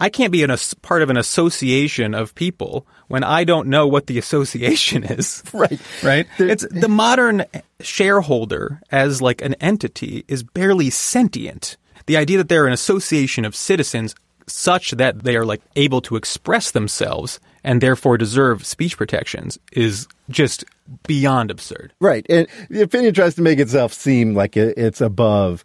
[0.00, 3.86] I can't be an, as- part of an association of people when i don't know
[3.86, 5.42] what the association is.
[5.52, 5.80] Right.
[6.02, 6.26] right?
[6.38, 7.44] It's the modern
[7.80, 11.76] shareholder as like an entity is barely sentient.
[12.06, 14.14] The idea that they're an association of citizens
[14.46, 20.06] such that they are like able to express themselves and therefore deserve speech protections is
[20.30, 20.64] just
[21.06, 22.24] beyond absurd Right.
[22.30, 25.64] And the opinion tries to make itself seem like it's above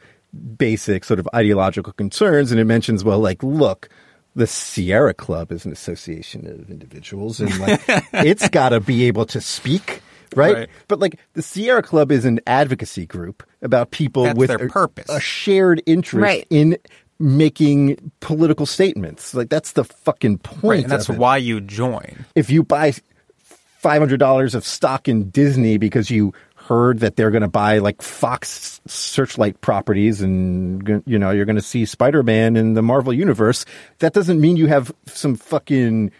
[0.57, 2.51] basic sort of ideological concerns.
[2.51, 3.89] And it mentions, well, like, look,
[4.35, 7.81] the Sierra Club is an association of individuals and like
[8.13, 10.01] it's got to be able to speak.
[10.35, 10.55] Right?
[10.55, 10.69] Right.
[10.87, 14.69] But like the Sierra Club is an advocacy group about people That's with their a,
[14.69, 15.07] purpose.
[15.09, 16.47] a shared interest Right.
[16.49, 16.77] in
[17.19, 19.33] making political statements.
[19.33, 20.63] Like that's the fucking point.
[20.63, 22.93] right and that's why you join if you buy
[23.37, 27.79] five hundred dollars of stock in Disney because you heard that they're going to buy
[27.79, 32.81] like Fox Searchlight properties and you know you're going to see Spider Man in the
[32.81, 33.65] Marvel universe,
[33.99, 36.11] that doesn't mean you have some fucking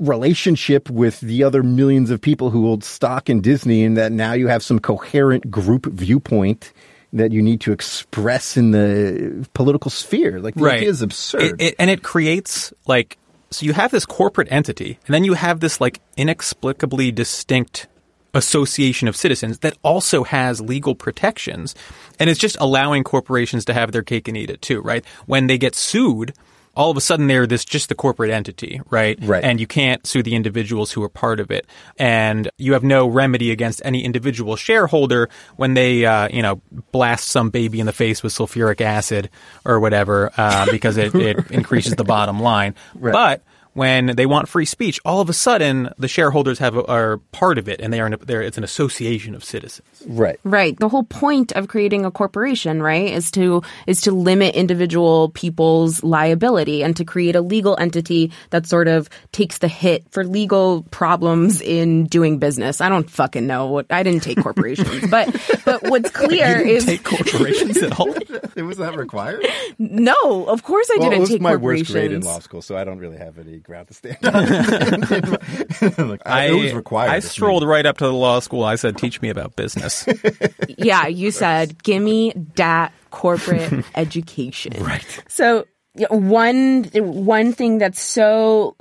[0.00, 4.32] relationship with the other millions of people who hold stock in Disney and that now
[4.32, 6.72] you have some coherent group viewpoint
[7.12, 10.40] that you need to express in the political sphere.
[10.40, 11.42] Like the idea is absurd.
[11.42, 13.16] It- it- and it creates like
[13.50, 17.86] so you have this corporate entity, and then you have this like inexplicably distinct
[18.34, 21.74] association of citizens that also has legal protections,
[22.20, 25.04] and it's just allowing corporations to have their cake and eat it too, right?
[25.26, 26.34] When they get sued.
[26.78, 29.18] All of a sudden, they're this just the corporate entity, right?
[29.20, 29.42] Right.
[29.42, 31.66] And you can't sue the individuals who are part of it,
[31.98, 36.62] and you have no remedy against any individual shareholder when they, uh, you know,
[36.92, 39.28] blast some baby in the face with sulfuric acid
[39.64, 42.76] or whatever, uh, because it, it increases the bottom line.
[43.12, 43.42] But
[43.78, 47.68] when they want free speech, all of a sudden the shareholders have are part of
[47.68, 50.02] it, and they are in it's an association of citizens.
[50.06, 50.38] Right.
[50.44, 50.78] Right.
[50.78, 56.02] The whole point of creating a corporation, right, is to is to limit individual people's
[56.02, 60.82] liability and to create a legal entity that sort of takes the hit for legal
[60.90, 62.80] problems in doing business.
[62.80, 65.28] I don't fucking know what I didn't take corporations, but
[65.64, 68.08] but what's clear is Take corporations at all.
[68.56, 69.46] was that required?
[69.78, 71.88] no, of course I well, didn't it was take my corporations.
[71.88, 76.08] worst grade in law school, so I don't really have any ground to stand on.
[76.08, 77.10] Like, I, it was required.
[77.10, 77.28] I of me.
[77.28, 78.64] strolled right up to the law school.
[78.64, 80.08] I said, "Teach me about business."
[80.78, 84.72] yeah, you said, give me that corporate education.
[84.82, 85.22] Right.
[85.28, 85.66] So
[86.10, 88.74] one one thing that's so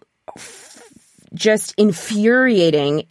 [1.34, 3.04] just infuriating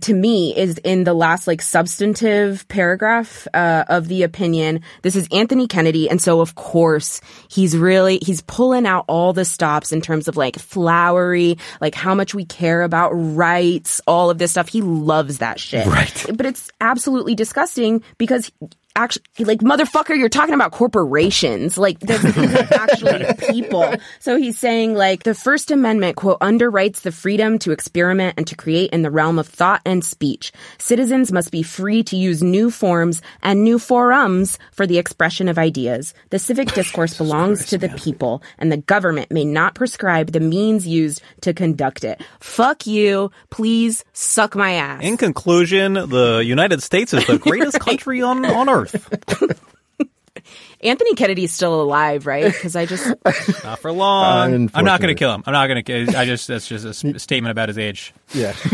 [0.00, 4.80] to me is in the last like substantive paragraph uh, of the opinion.
[5.02, 9.44] This is Anthony Kennedy, and so of course he's really he's pulling out all the
[9.44, 14.38] stops in terms of like flowery, like how much we care about rights, all of
[14.38, 14.68] this stuff.
[14.68, 15.86] He loves that shit.
[15.86, 16.26] Right.
[16.34, 18.50] But it's absolutely disgusting because
[18.96, 21.76] actually like motherfucker you're talking about corporations.
[21.76, 22.24] Like this
[22.72, 23.94] actually people.
[24.20, 28.54] So he's saying like the first amendment quote underwrites the freedom to experiment and to
[28.54, 30.52] create in the realm of thought and speech.
[30.78, 35.58] Citizens must be free to use new forms and new forums for the expression of
[35.58, 36.14] ideas.
[36.30, 40.86] The civic discourse belongs to the people and the government may not prescribe the means
[40.86, 42.22] used to conduct it.
[42.40, 43.30] Fuck you.
[43.50, 45.02] Please suck my ass.
[45.02, 48.83] In conclusion, the United States is the greatest country on, on earth.
[50.82, 52.44] Anthony Kennedy's still alive, right?
[52.44, 53.06] Because I just
[53.64, 54.70] Not for long.
[54.74, 55.42] I'm not going to kill him.
[55.46, 56.04] I'm not going to.
[56.04, 58.12] Kill I just that's just a s- statement about his age.
[58.32, 58.54] Yeah.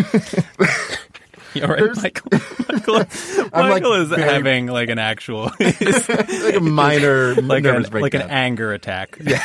[1.52, 2.30] You all right, Michael?
[2.68, 3.02] Michael,
[3.52, 8.14] I'm, like, is very- having like an actual, like a minor like, nervous an, like
[8.14, 9.18] an anger attack.
[9.20, 9.44] Yeah.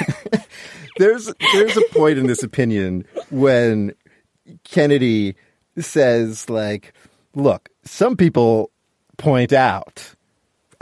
[0.97, 3.93] there's there's a point in this opinion when
[4.65, 5.36] Kennedy
[5.80, 6.93] says like,
[7.34, 8.69] look, some people
[9.17, 10.14] point out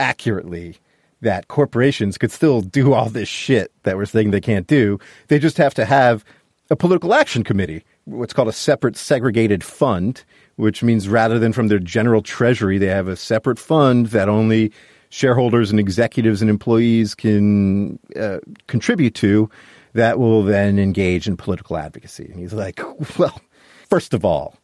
[0.00, 0.78] accurately
[1.20, 4.98] that corporations could still do all this shit that we're saying they can't do.
[5.28, 6.24] They just have to have
[6.70, 10.24] a political action committee, what's called a separate segregated fund,
[10.56, 14.72] which means rather than from their general treasury, they have a separate fund that only
[15.10, 19.48] shareholders and executives and employees can uh, contribute to
[19.92, 22.26] that will then engage in political advocacy.
[22.26, 22.80] And he's like,
[23.18, 23.40] well,
[23.88, 24.56] first of all,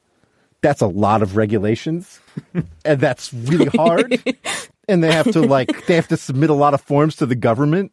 [0.61, 2.21] that's a lot of regulations
[2.85, 4.23] and that's really hard
[4.91, 7.37] and they have to like they have to submit a lot of forms to the
[7.37, 7.93] government.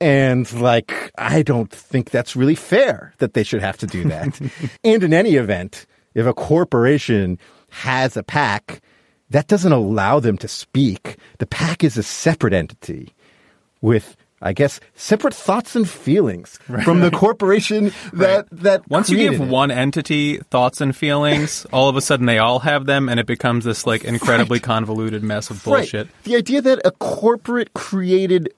[0.00, 4.40] And like i don't think that's really fair that they should have to do that.
[4.84, 7.38] And in any event if a corporation
[7.70, 8.80] has a PAC
[9.30, 11.16] that doesn't allow them to speak.
[11.38, 13.14] The PAC is a separate entity
[13.80, 19.34] with I guess separate thoughts and feelings from the corporation that that Once you give
[19.34, 19.48] it.
[19.48, 23.26] one entity thoughts and feelings, all of a sudden they all have them, and it
[23.26, 26.06] becomes this like incredibly convoluted mess of bullshit.
[26.06, 26.24] Right.
[26.24, 28.52] The idea that a corporate created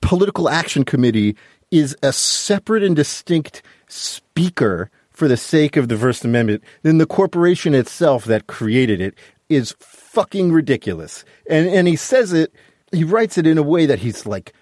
[0.00, 1.36] political action committee
[1.70, 7.06] is a separate and distinct speaker for the sake of the First Amendment than the
[7.06, 9.14] corporation itself that created it
[9.48, 11.24] is fucking ridiculous.
[11.48, 12.52] And and he says it,
[12.92, 14.52] he writes it in a way that he's like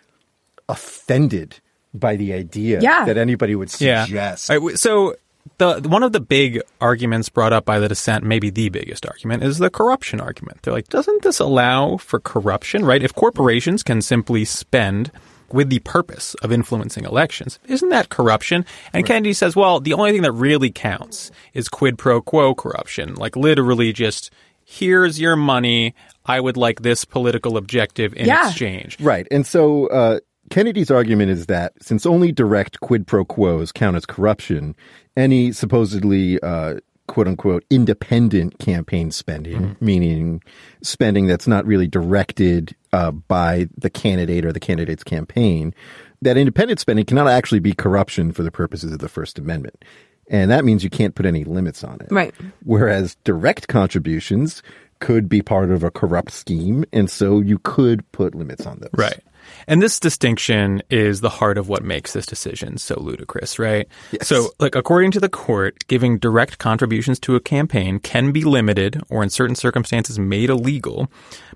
[0.69, 1.61] offended
[1.95, 3.05] by the idea Yeah.
[3.07, 4.05] that anybody would Yeah.
[4.05, 4.51] suggest.
[4.51, 5.15] All right, w- so
[5.59, 9.43] the one of the big arguments brought up by the dissent, maybe the biggest argument,
[9.45, 10.63] is the corruption argument.
[10.63, 13.03] They're like, doesn't this allow for corruption, right?
[13.03, 15.11] If corporations can simply spend
[15.53, 18.67] with the purpose of influencing elections, isn't that corruption?
[18.93, 23.15] And Kennedy says, well, the only thing that really counts is quid pro quo corruption,
[23.15, 24.31] like literally just
[24.65, 25.95] here's your money.
[26.27, 28.49] I would like this political objective in Yeah.
[28.49, 28.99] exchange.
[29.01, 29.29] Right.
[29.31, 30.19] And so uh,
[30.51, 34.77] Kennedy's argument is that since only direct quid pro quos count as corruption,
[35.17, 40.43] any supposedly uh, quote unquote independent campaign spending, meaning
[40.83, 45.75] spending that's not really directed uh, by the candidate or the candidate's campaign,
[46.23, 49.85] that independent spending cannot actually be corruption for the purposes of the First Amendment.
[50.29, 52.09] And that means you can't put any limits on it.
[52.11, 52.35] Right.
[52.65, 54.63] Whereas direct contributions
[55.01, 58.91] could be part of a corrupt scheme, and so you could put limits on those.
[58.93, 59.23] Right.
[59.67, 63.89] And this distinction is the heart of what makes this decision so ludicrous, right?
[64.23, 69.01] So, like, according to the court, giving direct contributions to a campaign can be limited
[69.09, 71.11] or in certain circumstances made illegal.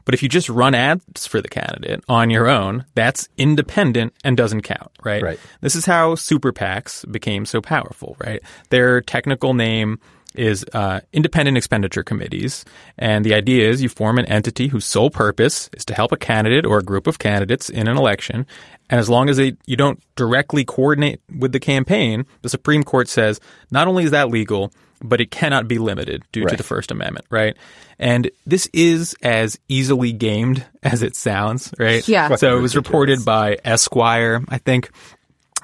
[0.04, 4.36] But if you just run ads for the candidate on your own, that's independent and
[4.36, 5.22] doesn't count, right?
[5.22, 5.40] Right.
[5.60, 8.40] This is how super PACs became so powerful, right?
[8.70, 10.00] Their technical name
[10.34, 12.64] is uh, independent expenditure committees.
[12.98, 16.16] And the idea is you form an entity whose sole purpose is to help a
[16.16, 18.46] candidate or a group of candidates in an election.
[18.88, 23.08] And as long as they, you don't directly coordinate with the campaign, the Supreme Court
[23.08, 23.40] says
[23.70, 26.50] not only is that legal, but it cannot be limited due Right.
[26.50, 27.56] to the First Amendment, right?
[27.98, 32.06] And this is as easily gamed as it sounds, right?
[32.06, 32.34] Yeah.
[32.36, 34.90] So it was reported by Esquire, I think,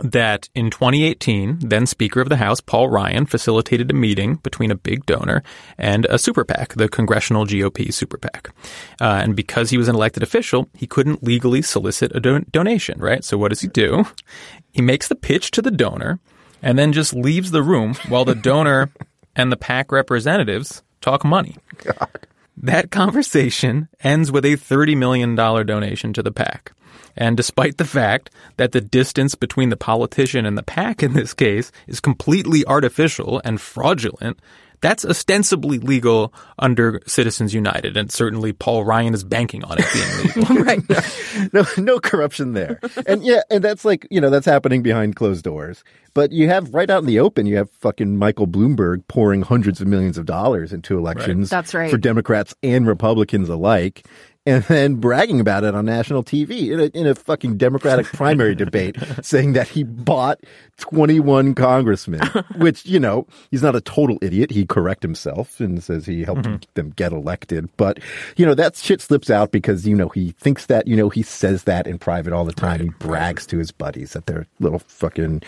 [0.02, 4.76] that in 2018, then Speaker of the House Paul Ryan facilitated a meeting between a
[4.76, 5.42] big donor
[5.78, 8.50] and a super PAC, the Congressional GOP super PAC.
[9.00, 12.98] Uh, and because he was an elected official, he couldn't legally solicit a don- donation,
[13.00, 13.24] right?
[13.24, 14.04] So what does he do?
[14.72, 16.18] He makes the pitch to the donor
[16.62, 18.90] and then just leaves the room while the donor
[19.36, 21.56] and the PAC representatives talk money.
[22.56, 26.72] That conversation ends with a $30 million donation to the PAC.
[27.14, 31.34] And despite the fact that the distance between the politician and the PAC in this
[31.34, 34.38] case is completely artificial and fraudulent,
[34.80, 37.96] that's ostensibly legal under Citizens United.
[37.96, 40.56] And certainly Paul Ryan is banking on it being legal.
[40.64, 41.52] right.
[41.52, 42.80] no, no corruption there.
[43.06, 45.84] And yeah, and that's like, you know, that's happening behind closed doors.
[46.14, 49.80] But you have right out in the open, you have fucking Michael Bloomberg pouring hundreds
[49.80, 51.50] of millions of dollars into elections.
[51.50, 51.90] That's right.
[51.90, 54.06] For Democrats and Republicans alike.
[54.46, 58.54] And then bragging about it on national TV in a, in a fucking Democratic primary
[58.64, 60.40] debate, saying that he bought
[60.78, 62.20] 21 congressmen,
[62.56, 64.52] which, you know, he's not a total idiot.
[64.52, 67.68] He correct himself and says he helped them get elected.
[67.76, 67.98] But,
[68.36, 71.22] you know, that shit slips out because, you know, he thinks that, you know, he
[71.22, 72.80] says that in private all the time.
[72.80, 75.42] he brags to his buddies at their little fucking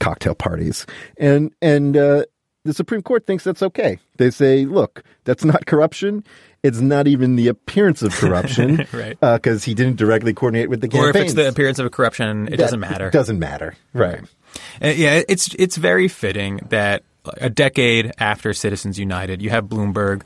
[0.00, 0.86] cocktail parties.
[1.18, 2.24] And, and, uh,
[2.64, 3.98] the Supreme Court thinks that's okay.
[4.18, 6.24] They say, look, that's not corruption.
[6.62, 8.86] It's not even the appearance of corruption.
[8.92, 9.18] Right.
[9.18, 11.06] Because he didn't directly coordinate with the campaign.
[11.06, 13.06] or if it's the appearance of corruption, it That doesn't matter.
[13.08, 13.74] It doesn't matter.
[13.94, 14.20] Right.
[14.82, 17.02] Uh, yeah, it's it's very fitting that
[17.36, 20.22] a decade after Citizens United, you have Bloomberg,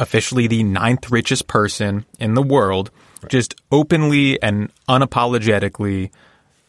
[0.00, 2.90] officially the ninth richest person in the world,
[3.28, 6.10] just openly and unapologetically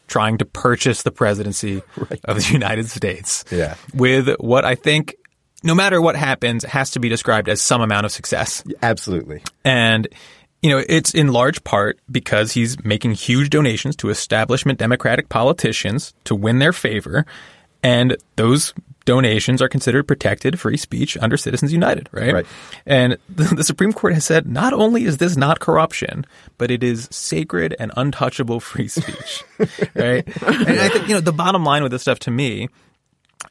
[0.07, 1.81] trying to purchase the presidency
[2.25, 3.45] of the United States.
[3.51, 3.75] Yeah.
[3.93, 5.15] With what I think,
[5.63, 8.63] no matter what happens, has to be described as some amount of success.
[8.81, 9.43] Absolutely.
[9.63, 10.07] And,
[10.61, 16.13] you know, it's in large part because he's making huge donations to establishment Democratic politicians
[16.25, 17.25] to win their favor.
[17.83, 18.73] And those
[19.05, 22.33] donations are considered protected free speech under Citizens United, right?
[22.33, 22.45] Right.
[22.85, 26.25] And the, the Supreme Court has said not only is this not corruption,
[26.57, 29.43] but it is sacred and untouchable free speech,
[29.95, 30.25] right?
[30.43, 32.69] And I think, you know, the bottom line with this stuff to me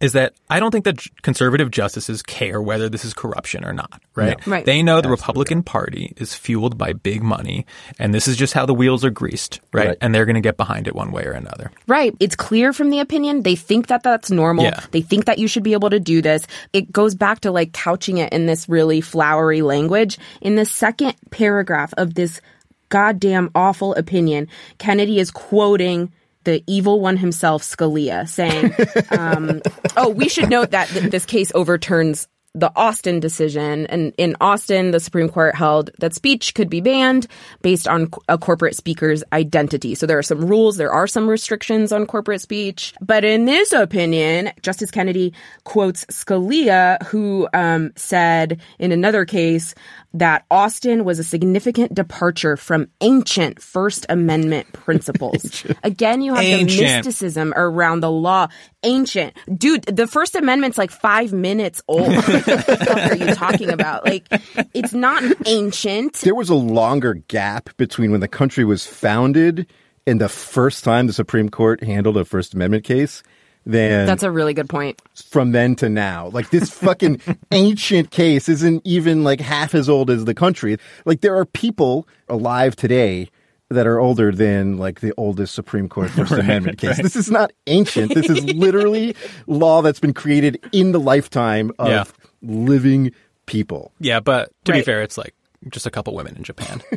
[0.00, 4.00] is that I don't think that conservative justices care whether this is corruption or not,
[4.14, 4.38] right?
[4.46, 4.52] No.
[4.52, 4.64] Right.
[4.64, 7.66] They know the Republican Party is fueled by big money,
[7.98, 9.88] and this is just how the wheels are greased, right?
[9.88, 9.98] Right.
[10.00, 11.70] And they're going to get behind it one way or another.
[11.86, 12.14] Right.
[12.20, 13.42] It's clear from the opinion.
[13.42, 14.64] They think that that's normal.
[14.64, 14.80] Yeah.
[14.90, 16.46] They think that you should be able to do this.
[16.72, 20.18] It goes back to like couching it in this really flowery language.
[20.40, 22.40] In the second paragraph of this
[22.88, 24.48] goddamn awful opinion,
[24.78, 26.12] Kennedy is quoting
[26.50, 28.74] the evil one himself, Scalia, saying,
[29.10, 29.62] um,
[29.96, 33.86] "Oh, we should note that th- this case overturns." The Austin decision.
[33.86, 37.28] And in Austin, the Supreme Court held that speech could be banned
[37.62, 39.94] based on a corporate speaker's identity.
[39.94, 42.92] So there are some rules, there are some restrictions on corporate speech.
[43.00, 45.32] But in this opinion, Justice Kennedy
[45.62, 49.76] quotes Scalia, who um, said in another case
[50.14, 55.64] that Austin was a significant departure from ancient First Amendment principles.
[55.84, 58.48] Again, you have the mysticism around the law.
[58.82, 59.36] Ancient.
[59.56, 62.08] Dude, the First Amendment's like five minutes old.
[62.14, 64.04] what the fuck are you talking about?
[64.04, 64.26] Like,
[64.74, 66.14] it's not ancient.
[66.14, 69.70] There was a longer gap between when the country was founded
[70.06, 73.22] and the first time the Supreme Court handled a First Amendment case
[73.70, 75.00] than That's a really good point.
[75.30, 76.28] from then to now.
[76.28, 77.20] Like this fucking
[77.52, 80.76] ancient case isn't even like half as old as the country.
[81.04, 83.28] Like there are people alive today
[83.70, 87.00] that are older than like the oldest Supreme Court First Amendment case.
[87.00, 88.12] This is not ancient.
[88.14, 89.14] This is literally
[89.46, 92.04] law that's been created in the lifetime of Yeah.
[92.42, 93.12] living
[93.46, 93.92] people.
[94.00, 95.34] Yeah, but to be fair, it's like
[95.68, 96.82] just a couple women in Japan.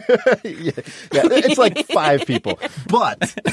[0.43, 0.73] Yeah,
[1.11, 2.59] it's like five people.
[2.87, 3.27] But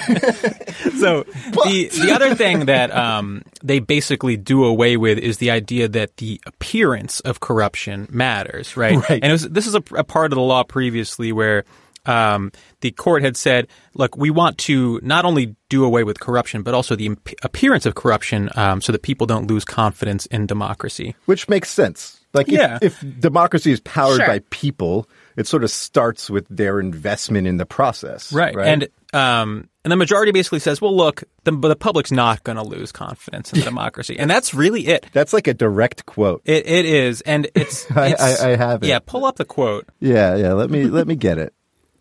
[0.99, 5.89] so the the other thing that um, they basically do away with is the idea
[5.89, 8.97] that the appearance of corruption matters, right?
[8.97, 9.23] Right.
[9.23, 11.65] And it was, this is a, a part of the law previously where
[12.07, 16.63] um, the court had said, "Look, we want to not only do away with corruption,
[16.63, 20.47] but also the imp- appearance of corruption, um, so that people don't lose confidence in
[20.47, 22.20] democracy." which makes sense.
[22.33, 22.79] Like if, Yeah.
[22.81, 24.27] if democracy is powered Sure.
[24.27, 28.33] by people, it sort of starts with their investment in the process.
[28.33, 28.55] Right.
[28.55, 28.67] right?
[28.69, 32.63] And Um, and the majority basically says, well, look, the, the public's not going to
[32.63, 34.17] lose confidence in democracy.
[34.19, 35.07] And that's really it.
[35.13, 36.43] That's like a direct quote.
[36.45, 37.21] It, it is.
[37.23, 38.87] And it's, I- it's- I- I have it.
[38.89, 39.89] Yeah, pull up the quote.
[39.99, 40.53] Yeah, yeah.
[40.53, 41.53] Let me let me get it.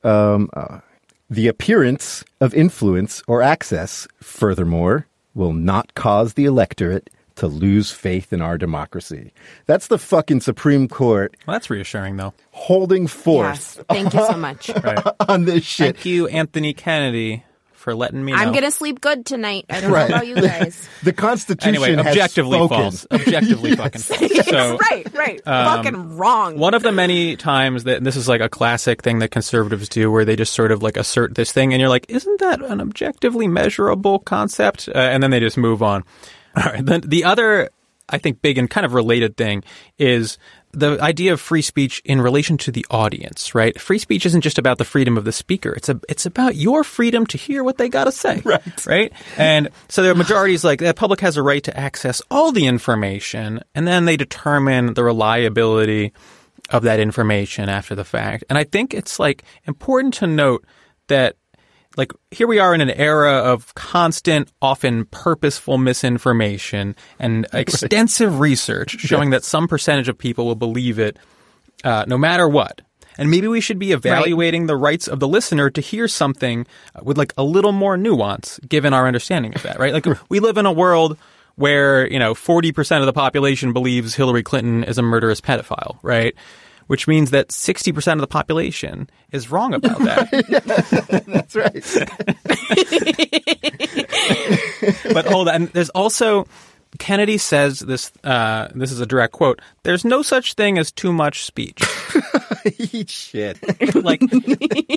[0.03, 0.79] Um, uh,
[1.29, 7.09] the appearance of influence or access, furthermore, will not cause the electorate
[7.39, 9.33] to lose faith in our democracy.
[9.65, 12.33] That's the fucking Supreme Court Well, that's reassuring, though.
[12.51, 13.75] holding force.
[13.77, 13.85] Yes.
[13.89, 14.69] Thank you so much.
[15.27, 15.95] on this shit.
[15.95, 18.37] Thank you, Anthony Kennedy, for letting me know.
[18.37, 19.65] I'm gonna sleep good tonight.
[19.69, 20.09] I don't Right.
[20.09, 20.87] know about you guys.
[21.03, 22.77] The Constitution Anyway, has objectively spoken.
[22.77, 23.07] false.
[23.09, 24.45] Objectively fucking false.
[24.47, 25.41] So, right, right.
[25.45, 26.57] Fucking wrong.
[26.59, 29.87] One of the many times that and this is like a classic thing that conservatives
[29.87, 32.61] do, where they just sort of like assert this thing, and you're like, "Isn't that
[32.61, 36.03] an objectively measurable concept?" Uh, and then they just move on.
[36.59, 36.85] All right.
[36.85, 37.69] Then the other,
[38.07, 39.63] I think, big and kind of related thing
[39.97, 40.37] is
[40.71, 43.55] the idea of free speech in relation to the audience.
[43.55, 43.79] Right?
[43.79, 46.83] Free speech isn't just about the freedom of the speaker; it's a it's about your
[46.83, 48.41] freedom to hear what they got to say.
[48.43, 48.85] Right.
[48.85, 49.13] Right.
[49.37, 52.67] And so the majority is like the public has a right to access all the
[52.67, 56.13] information, and then they determine the reliability
[56.71, 58.43] of that information after the fact.
[58.49, 60.65] And I think it's like important to note
[61.07, 61.35] that
[61.99, 68.91] like here we are in an era of constant, often purposeful misinformation and extensive research
[68.99, 71.17] showing that some percentage of people will believe it
[71.83, 72.81] uh, no matter what.
[73.17, 76.65] And maybe we should be evaluating the rights of the listener to hear something
[77.03, 79.91] with like a little more nuance given our understanding of that, right?
[79.91, 81.17] Like we live in a world
[81.55, 86.33] where, you know, 40% of the population believes Hillary Clinton is a murderous pedophile, right?
[86.89, 91.23] Which means that 60% of the population is wrong about that.
[91.27, 91.83] That's right.
[95.13, 95.67] but hold on.
[95.67, 96.47] There's also
[96.97, 98.11] Kennedy says this.
[98.23, 99.61] Uh, this is a direct quote.
[99.83, 101.83] There's no such thing as too much speech.
[102.79, 103.59] Eat shit.
[103.95, 104.21] like,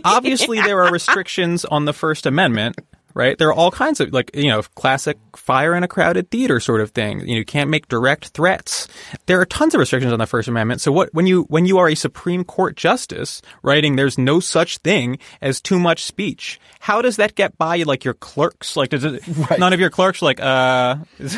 [0.04, 2.78] obviously, there are restrictions on the First Amendment.
[3.14, 6.60] Right, there are all kinds of like you know classic fire in a crowded theater
[6.60, 7.20] sort of thing.
[7.20, 8.88] You know, you can't make direct threats.
[9.26, 10.80] There are tons of restrictions on the First Amendment.
[10.80, 14.78] So what when you when you are a Supreme Court justice writing, there's no such
[14.78, 16.60] thing as too much speech.
[16.80, 18.76] How does that get by like your clerks?
[18.76, 19.22] Like, does it,
[19.58, 21.34] none of your clerks are like, uh, this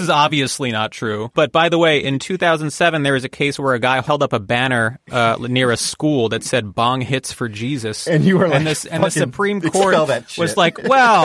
[0.00, 1.30] is obviously not true.
[1.34, 4.32] But by the way, in 2007, there was a case where a guy held up
[4.32, 8.48] a banner uh, near a school that said "Bong hits for Jesus," And you were
[8.48, 9.96] like, and, this, and the Supreme Court
[10.38, 11.15] was like, well,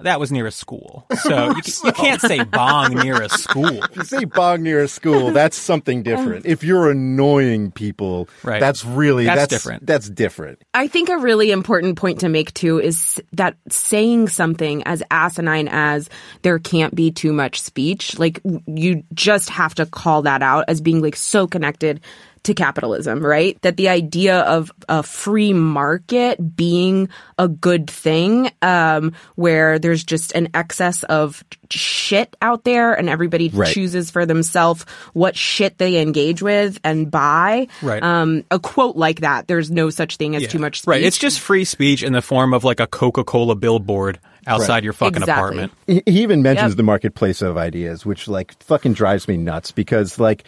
[0.00, 3.82] that was near a school, so you, you can't say "bong" near a school.
[3.84, 6.46] If you say bong near a school, that's something different.
[6.46, 6.50] Oh.
[6.50, 8.60] If you're annoying people, Right.
[8.60, 9.86] that's really That's that's, different.
[9.86, 10.62] That's different.
[10.74, 15.68] I think a really important point to make too is that saying something as asinine
[15.68, 16.08] as
[16.42, 20.80] there can't be too much speech, like you just have to call that out as
[20.80, 22.00] being like so connected
[22.46, 23.60] to capitalism, right?
[23.62, 30.32] That the idea of a free market being a good thing, um, where there's just
[30.32, 33.72] an excess of shit out there and everybody Right.
[33.72, 37.68] chooses for themselves what shit they engage with and buy.
[37.82, 38.02] Right.
[38.02, 40.88] Um, a quote like that, there's no such thing as too much speech.
[40.88, 41.02] Right.
[41.02, 44.84] It's just free speech in the form of like a Coca Cola billboard outside Right.
[44.84, 45.32] your fucking Exactly.
[45.42, 45.72] apartment.
[45.88, 46.76] He he even mentions Yep.
[46.76, 50.44] the marketplace of ideas, which like fucking drives me nuts because like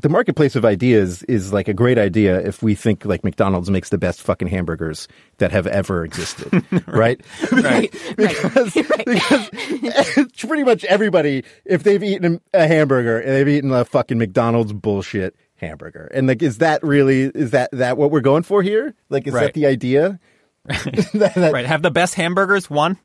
[0.00, 3.88] the marketplace of ideas is like a great idea if we think like McDonald's makes
[3.90, 7.20] the best fucking hamburgers that have ever existed, right?
[7.52, 7.92] right.
[8.16, 8.72] because,
[9.06, 14.72] because pretty much everybody, if they've eaten a hamburger and they've eaten a fucking McDonald's
[14.72, 18.94] bullshit hamburger, and like, is that really is that that what we're going for here?
[19.10, 19.44] Like, is Right.
[19.44, 20.18] that the idea?
[20.64, 21.64] That- that- Right.
[21.66, 22.98] Have the best hamburgers won?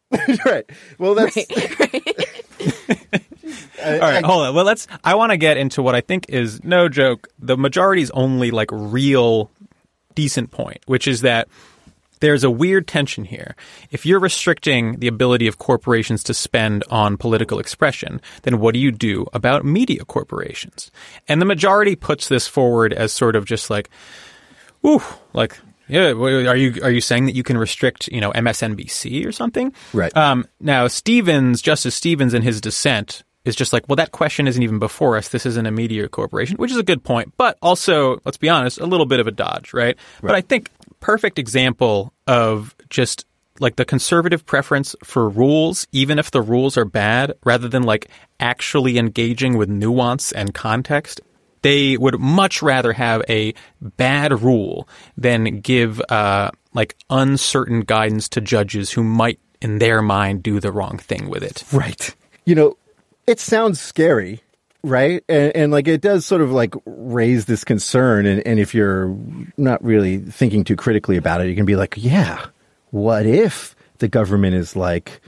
[0.46, 0.70] right.
[1.00, 1.38] Well, that's
[3.84, 4.56] All right, hold on.
[4.56, 4.88] Well, let's.
[5.04, 7.28] I want to get into what I think is no joke.
[7.40, 9.52] The majority's only like real
[10.16, 11.48] decent point, which is that
[12.24, 13.54] there's a weird tension here.
[13.92, 18.80] If you're restricting the ability of corporations to spend on political expression, then what do
[18.80, 20.90] you do about media corporations?
[21.28, 23.90] And the majority puts this forward as sort of just like,
[24.86, 25.04] ooh,
[25.34, 25.60] like.
[25.90, 29.74] Yeah, are you are you saying that you can restrict, you know, MSNBC or something?
[29.92, 30.16] Right.
[30.16, 34.62] Um, now, Stevens, Justice Stevens, in his dissent, is just like, well, that question isn't
[34.62, 35.30] even before us.
[35.30, 38.80] This isn't a media corporation, which is a good point, but also, let's be honest,
[38.80, 39.98] a little bit of a dodge, right?
[40.22, 40.70] But I think
[41.00, 43.26] perfect example of just
[43.60, 48.08] like the conservative preference for rules, even if the rules are bad, rather than like
[48.40, 51.22] actually engaging with nuance and context.
[51.62, 58.42] They would much rather have a bad rule than give uh, like uncertain guidance to
[58.42, 61.64] judges who might, in their mind, do the wrong thing with it.
[61.72, 62.14] Right.
[62.46, 62.78] You know,
[63.28, 64.42] it sounds scary,
[64.84, 65.24] right?
[65.30, 68.26] And, and like it does sort of like raise this concern.
[68.26, 69.16] And, and if you're
[69.58, 72.46] not really thinking too critically about it, you can be like, yeah,
[72.92, 75.22] what if the government is like,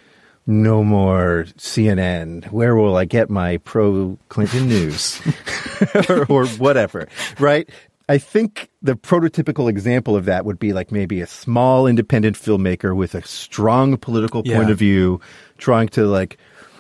[0.48, 2.52] no more CNN.
[2.52, 5.20] Where will I get my pro Clinton news?
[6.10, 7.08] or, or whatever,
[7.39, 7.68] right?
[8.08, 12.96] I think the prototypical example of that would be like maybe a small independent filmmaker
[12.96, 14.70] with a strong political point Yeah.
[14.70, 15.20] of view
[15.58, 16.38] trying to like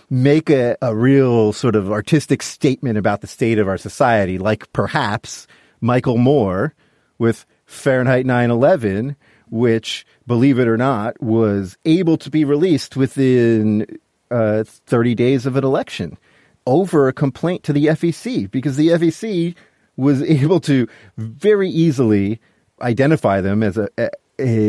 [0.09, 4.71] make a, a real sort of artistic statement about the state of our society, like
[4.73, 5.47] perhaps
[5.81, 6.73] Michael Moore
[7.17, 9.15] with Fahrenheit 9/11,
[9.49, 13.85] which, believe it or not, was able to be released within
[14.31, 16.17] uh, 30 days of an election
[16.65, 19.55] over a complaint to the FEC because the FEC
[19.97, 20.87] was able to
[21.17, 22.39] very easily
[22.81, 24.09] identify them as a, a,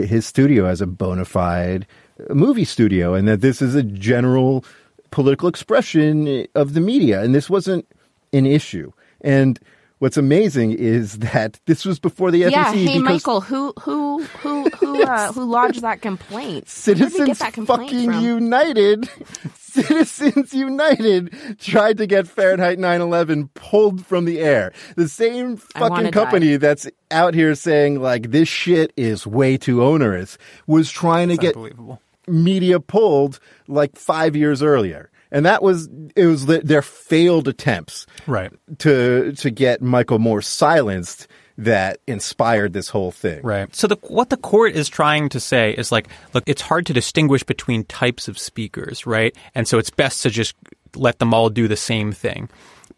[0.06, 1.86] his studio as a bona fide
[2.30, 4.64] movie studio and that this is a general
[5.10, 7.86] political expression of the media and this wasn't
[8.32, 8.90] an issue
[9.20, 9.58] and
[9.98, 15.02] what's amazing is that this was before the Yeah, hey Michael, who who who who
[15.02, 16.64] uh, who lodged that complaint?
[16.84, 18.24] Where did Citizens get that complaint fucking from?
[18.24, 19.08] United,
[19.54, 24.72] Citizens United tried to get Fahrenheit 9/11 pulled from the air.
[24.96, 30.38] The same fucking company that's out here saying like this shit is way too onerous
[30.66, 32.00] was trying to get unbelievable.
[32.26, 35.10] Media pulled like 5 years earlier.
[35.32, 38.52] And that was it was the, their failed attempts Right.
[38.78, 41.26] to to get Michael Moore silenced
[41.58, 43.40] that inspired this whole thing.
[43.42, 43.74] Right.
[43.74, 46.92] So the, what the court is trying to say is like, look, it's hard to
[46.92, 49.34] distinguish between types of speakers, right?
[49.54, 50.54] And so it's best to just
[50.94, 52.48] let them all do the same thing.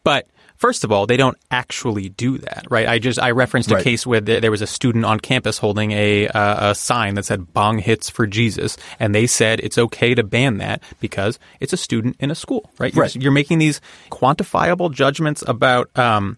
[0.04, 0.26] But
[0.58, 2.86] first of all, they don't actually do that, right?
[2.86, 3.84] I just I referenced a Right.
[3.84, 7.24] case where there, there was a student on campus holding a uh, a sign that
[7.24, 11.72] said "Bong hits for Jesus," and they said it's okay to ban that because it's
[11.72, 12.94] a student in a school, right?
[12.94, 13.16] You're, Right.
[13.16, 13.80] you're making these
[14.10, 15.96] quantifiable judgments about.
[15.98, 16.36] Um,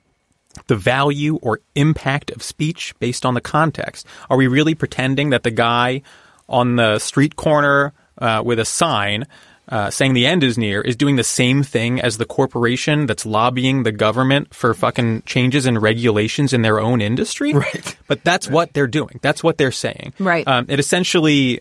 [0.67, 4.05] the value or impact of speech based on the context?
[4.29, 6.03] Are we really pretending that the guy
[6.49, 9.27] on the street corner uh, with a sign
[9.71, 13.25] uh, saying the end is near is doing the same thing as the corporation that's
[13.25, 17.53] lobbying the government for fucking changes in regulations in their own industry?
[17.53, 17.97] Right.
[18.07, 19.21] But that's what they're doing.
[19.23, 20.15] That's what they're saying.
[20.19, 20.47] Right.
[20.49, 21.61] Um, it essentially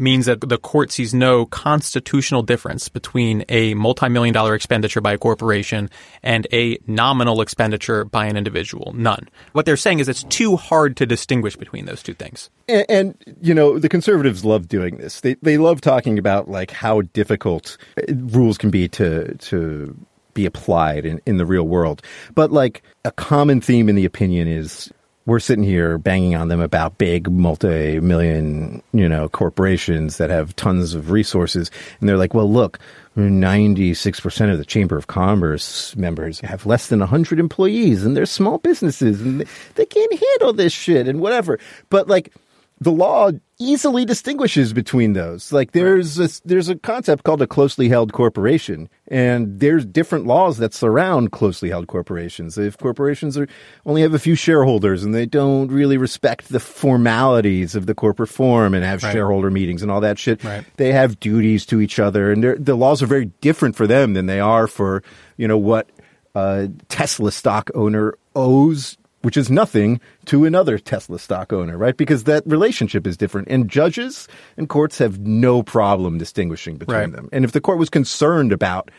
[0.00, 5.18] means that the court sees no constitutional difference between a multi-million dollar expenditure by a
[5.18, 5.90] corporation
[6.22, 8.92] and a nominal expenditure by an individual.
[8.96, 9.28] None.
[9.52, 12.50] What they're saying is it's too hard to distinguish between those two things.
[12.68, 15.20] And, and you know the conservatives love doing this.
[15.20, 19.96] They they love talking about like how difficult uh, rules can be to to
[20.34, 22.02] be applied in, in the real world.
[22.34, 24.90] But like a common theme in the opinion is
[25.30, 30.92] we're sitting here banging on them about big multi-million, you know, corporations that have tons
[30.92, 31.70] of resources.
[32.00, 32.80] And they're like, well, look,
[33.16, 38.58] 96% of the Chamber of Commerce members have less than 100 employees and they're small
[38.58, 41.60] businesses and they, can't handle this shit and whatever.
[41.90, 42.34] But like,
[42.80, 45.52] the law easily distinguishes between those.
[45.52, 50.56] Like there's a, there's a concept called a closely held corporation, and there's different laws
[50.58, 52.58] that surround closely held corporations.
[52.58, 53.46] If corporations are
[53.86, 58.30] only have a few shareholders and they don't really respect the formalities of the corporate
[58.30, 59.12] form and have Right.
[59.12, 60.64] shareholder meetings and all that shit, Right.
[60.78, 64.26] they have duties to each other, and the laws are very different for them than
[64.26, 65.02] they are for
[65.36, 65.88] you know what
[66.34, 71.96] a Tesla stock owner owes, which is nothing, to another Tesla stock owner, right?
[71.96, 73.48] Because that relationship is different.
[73.48, 77.12] And judges and courts have no problem distinguishing between Right.
[77.12, 77.28] them.
[77.32, 78.90] And if the court was concerned about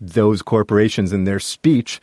[0.00, 2.00] those corporations and their speech,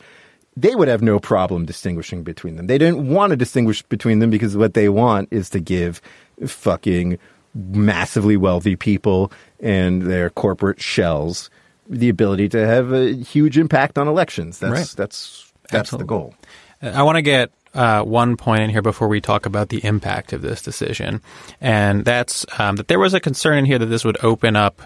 [0.56, 2.66] they would have no problem distinguishing between them.
[2.66, 6.02] They didn't want to distinguish between them because what they want is to give
[6.44, 7.18] fucking
[7.54, 11.48] massively wealthy people and their corporate shells
[11.88, 14.58] the ability to have a huge impact on elections.
[14.58, 14.94] That's Right.
[14.96, 16.34] that's that's the goal.
[16.82, 19.84] Uh, I want to get uh, one point in here before we talk about the
[19.84, 21.20] impact of this decision,
[21.60, 24.82] and that's um, that there was a concern in here that this would open up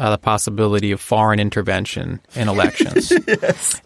[0.00, 3.12] uh, the possibility of foreign intervention in elections.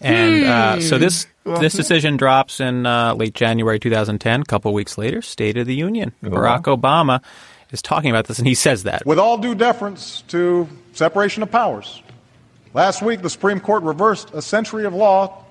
[0.00, 4.40] And uh, so this this decision drops in uh, late January 2010.
[4.40, 6.12] A couple weeks later, State of the Union.
[6.22, 7.22] Barack Obama
[7.70, 9.04] is talking about this, and he says that.
[9.04, 12.02] With all due deference to separation of powers,
[12.74, 15.44] last week the Supreme Court reversed a century of law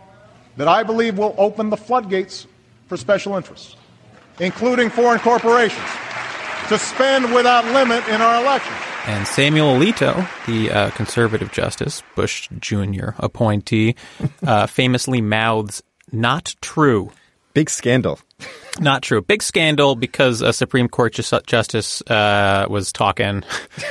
[0.57, 2.47] that I believe will open the floodgates
[2.93, 3.75] for special interests,
[4.39, 5.89] including foreign corporations,
[6.69, 8.77] to spend without limit in our elections.
[9.07, 13.09] And Samuel Alito, the uh, conservative justice, Bush Jr.
[13.17, 13.95] appointee,
[14.45, 15.81] uh, famously mouths,
[16.11, 17.11] not true.
[17.55, 18.19] Big scandal.
[18.79, 19.21] Not true.
[19.21, 23.43] Big scandal because a Supreme Court ju- justice uh, was talking.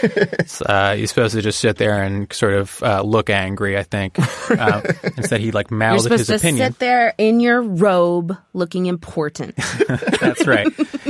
[0.66, 4.18] uh, he's supposed to just sit there and sort of uh, look angry, I think.
[4.52, 4.82] Uh,
[5.16, 6.72] instead, he like You're mouthed supposed his to opinion.
[6.72, 9.56] sit there in your robe looking important.
[10.20, 10.66] That's right.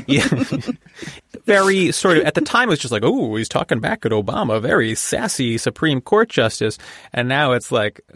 [0.07, 0.29] Yeah.
[1.45, 4.13] Very sort of at the time it was just like, oh, he's talking back at
[4.13, 6.79] Obama, very sassy Supreme Court justice,
[7.13, 8.01] and now it's like,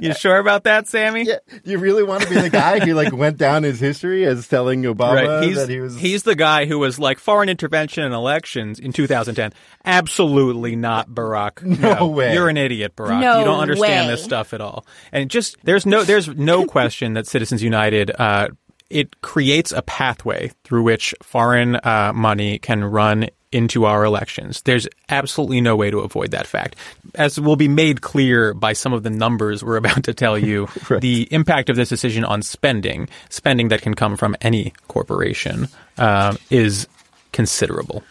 [0.00, 1.24] you sure about that, Sammy?
[1.24, 4.48] Yeah, you really want to be the guy who like went down his history as
[4.48, 5.44] telling Obama Right.
[5.44, 8.92] He's, that he was he's the guy who was like foreign intervention in elections in
[8.92, 9.52] 2010.
[9.84, 11.62] Absolutely not, Barack.
[11.86, 12.32] No way.
[12.34, 13.20] You're an idiot, Barack.
[13.20, 14.14] No you don't understand way.
[14.14, 14.86] this stuff at all.
[15.12, 18.48] And just there's no there's no question that Citizens United uh,
[18.90, 24.62] it creates a pathway through which foreign uh, money can run into our elections.
[24.62, 26.76] There's absolutely no way to avoid that fact.
[27.14, 30.68] As will be made clear by some of the numbers we're about to tell you,
[31.00, 35.68] the impact of this decision on spending, spending that can come from any corporation,
[35.98, 36.86] um, is
[37.32, 38.02] considerable.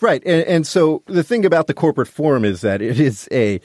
[0.00, 3.60] Right, and, and so the thing about the corporate forum is that it is a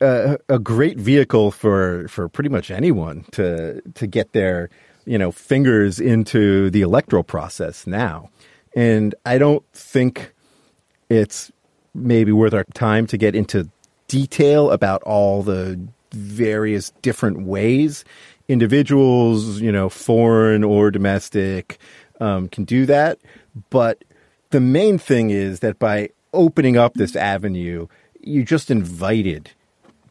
[0.00, 4.68] a, a great vehicle for for pretty much anyone to to get their
[5.06, 8.30] you know fingers into the electoral process now,
[8.74, 10.32] and I don't think
[11.08, 11.52] it's
[11.94, 13.68] maybe worth our time to get into
[14.08, 15.80] detail about all the
[16.12, 18.04] various different ways
[18.48, 21.78] individuals, you know, foreign or domestic,
[22.20, 23.18] um, can do that.
[23.70, 24.04] But
[24.50, 27.86] the main thing is that by opening up this avenue,
[28.20, 29.50] you just invited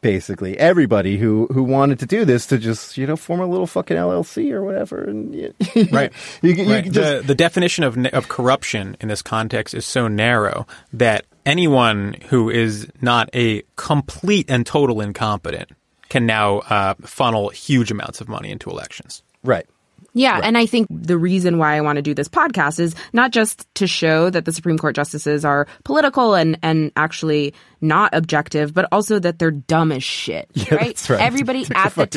[0.04, 3.66] basically everybody who who wanted to do this to just you know form a little
[3.66, 5.54] fucking LLC or whatever, and you,
[5.90, 6.12] Right.
[6.42, 6.84] you, you Right.
[6.84, 11.24] can just the, the definition of, of corruption in this context is so narrow that
[11.46, 15.70] anyone who is not a complete and total incompetent
[16.10, 19.22] can now uh, funnel huge amounts of money into elections.
[19.42, 19.66] right.
[20.16, 23.32] Yeah, and I think the reason why I want to do this podcast is not
[23.32, 27.52] just to show that the Supreme Court justices are political and and actually
[27.84, 30.48] not objective, but also that they're dumb as shit.
[30.70, 30.80] right?
[30.96, 31.20] That's right.
[31.20, 32.16] Everybody at the words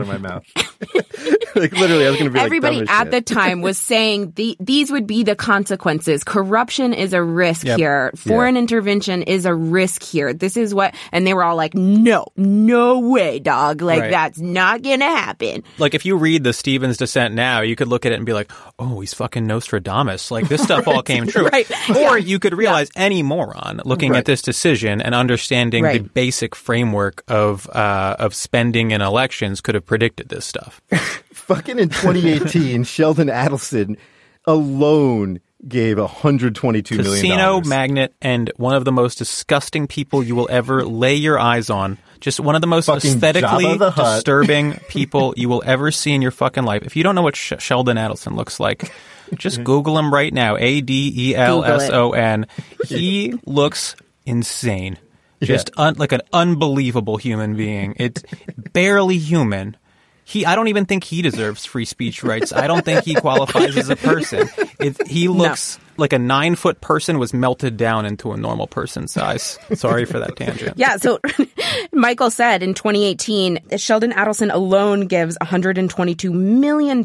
[0.00, 0.44] of time my mouth.
[1.56, 4.56] like literally, I was going to be Everybody like, at the time was saying the,
[4.60, 6.24] these would be the consequences.
[6.24, 7.78] Corruption is a risk Yep.
[7.78, 8.12] here.
[8.16, 10.32] Foreign intervention is a risk here.
[10.32, 13.82] This is what, and they were all like, no, no way, dog.
[13.82, 14.10] Like Right.
[14.10, 15.64] that's not gonna happen.
[15.78, 18.32] Like if you read the Stevens dissent now, you could look at it and be
[18.32, 21.48] like, "Oh, he's fucking Nostradamus." Like this stuff all came true.
[21.48, 21.68] Right.
[21.96, 24.18] Or you could realize any moron looking Right.
[24.18, 29.74] at this decision and understanding the basic framework of uh, of spending in elections could
[29.74, 30.82] have predicted this stuff.
[31.32, 33.96] Fucking in 2018, Sheldon Adelson
[34.44, 37.66] alone gave 122 million Casino dollars.
[37.66, 41.96] magnet and one of the most disgusting people you will ever lay your eyes on.
[42.20, 46.20] Just one of the most Fucking aesthetically the disturbing people you will ever see in
[46.20, 46.82] your fucking life.
[46.82, 48.92] If you don't know what Sh- Sheldon Adelson looks like,
[49.36, 50.56] just Google him right now.
[50.58, 52.46] A D E L S O N.
[52.86, 53.96] He looks
[54.28, 54.98] insane.
[55.40, 57.94] Just un- like an unbelievable human being.
[57.96, 58.22] It's
[58.72, 59.76] barely human.
[60.24, 62.52] He, I don't even think he deserves free speech rights.
[62.52, 64.48] I don't think he qualifies as a person.
[64.78, 69.08] It, he looks like a nine foot person was melted down into a normal person
[69.08, 69.58] size.
[69.74, 70.78] Sorry for that tangent.
[70.78, 71.20] Yeah, so
[71.92, 77.04] Michael said in 2018, Sheldon Adelson alone gives $122 million.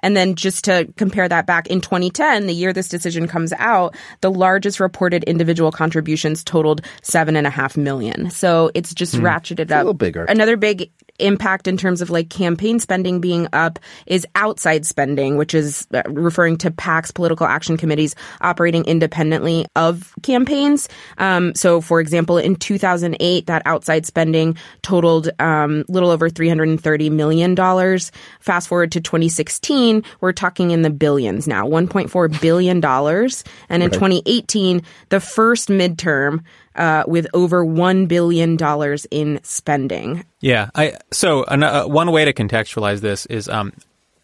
[0.00, 3.94] And then just to compare that back, in 2010, the year this decision comes out,
[4.22, 8.30] the largest reported individual contributions totaled 7.5 million.
[8.30, 9.76] So it's just ratcheted up.
[9.76, 9.86] Hmm.
[9.86, 10.24] little bigger.
[10.24, 15.54] Another big impact in terms of like campaign spending being up is outside spending, which
[15.54, 20.88] is uh, referring to PACs, political action committees operating independently of campaigns.
[21.18, 27.54] Um, so, for example, in 2008, that outside spending totaled um, little over 330 million
[27.54, 28.12] dollars.
[28.40, 33.90] Fast forward to 2016, we're talking in the billions now, 1.4 billion dollars, and in
[33.90, 36.42] 2018, the first midterm.
[36.76, 40.68] Uh, with over one billion dollars in spending, Yeah.
[40.74, 43.72] I so an, uh, one way to contextualize this is um,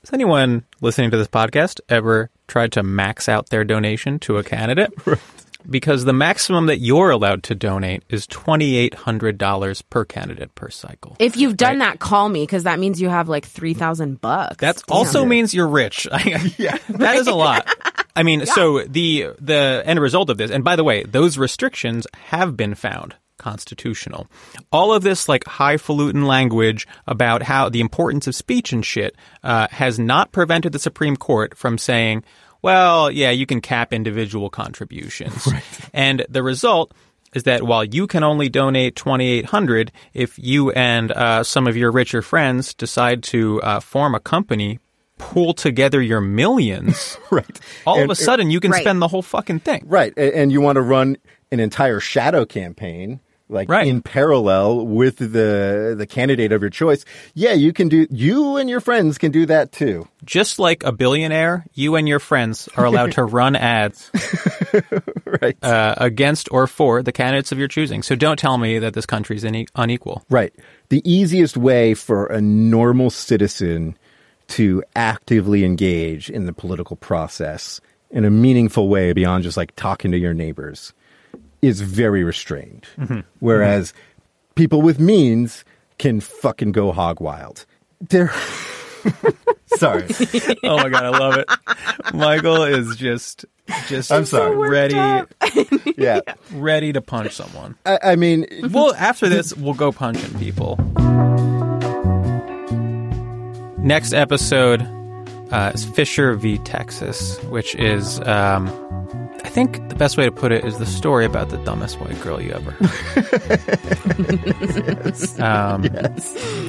[0.03, 4.43] has anyone listening to this podcast ever tried to max out their donation to a
[4.45, 4.93] candidate?
[5.71, 10.53] Because the maximum that you're allowed to donate is twenty eight hundred dollars per candidate
[10.57, 11.15] per cycle.
[11.21, 14.57] If you've done that, call me because that means you have like three thousand bucks.
[14.57, 16.09] That also means you're rich.
[16.59, 17.69] yeah, that is a lot.
[18.15, 22.07] I mean, so the the end result of this, and by the way, those restrictions
[22.15, 24.29] have been found constitutional.
[24.71, 29.67] All of this like highfalutin language about how the importance of speech and shit uh,
[29.71, 32.23] has not prevented the Supreme Court from saying,
[32.61, 35.49] "Well, yeah, you can cap individual contributions,"
[35.95, 36.93] and the result
[37.35, 41.91] is that while you can only donate 2800 if you and uh, some of your
[41.91, 44.79] richer friends decide to uh, form a company
[45.31, 47.61] pool together your millions Right.
[47.87, 48.83] all And- of a sudden you can Right.
[48.83, 51.17] spend the whole fucking thing Right, a- and you want to run
[51.51, 53.87] an entire shadow campaign, like Right.
[53.87, 57.05] in parallel with the the candidate of your choice.
[57.35, 58.07] Yeah, you can do.
[58.11, 60.09] You and your friends can do that too.
[60.25, 64.11] just like a billionaire, you and your friends are allowed to run ads
[65.43, 65.57] right.
[65.63, 68.03] uh, against or for the candidates of your choosing.
[68.03, 70.23] So don't tell me that this country is ine- unequal.
[70.31, 70.55] Right.
[70.89, 73.97] The easiest way for a normal citizen
[74.53, 77.81] to actively engage in the political process
[78.11, 80.93] in a meaningful way beyond just like talking to your neighbors
[81.63, 82.87] is very restrained.
[82.99, 83.13] Mm-hmm.
[83.15, 83.21] Mm-hmm.
[83.41, 83.95] Whereas
[84.55, 85.65] people with means
[85.99, 87.65] can fucking go hog wild.
[88.09, 88.33] They're
[89.77, 90.07] sorry.
[90.65, 91.49] Oh my god, I love it.
[92.15, 93.45] Michael is just
[93.89, 94.57] just I'm sorry.
[94.69, 94.95] ready
[95.97, 96.21] Yeah.
[96.53, 97.77] ready to punch someone.
[97.87, 100.77] I, I mean, Well, after this, we'll go punching people.
[103.83, 104.83] Next episode
[105.51, 106.59] uh, is Fisher v.
[106.59, 108.69] Texas, which is, um,
[109.45, 112.21] I think the best way to put it is the story about the dumbest white
[112.21, 112.91] girl you ever heard.
[115.41, 115.85] um,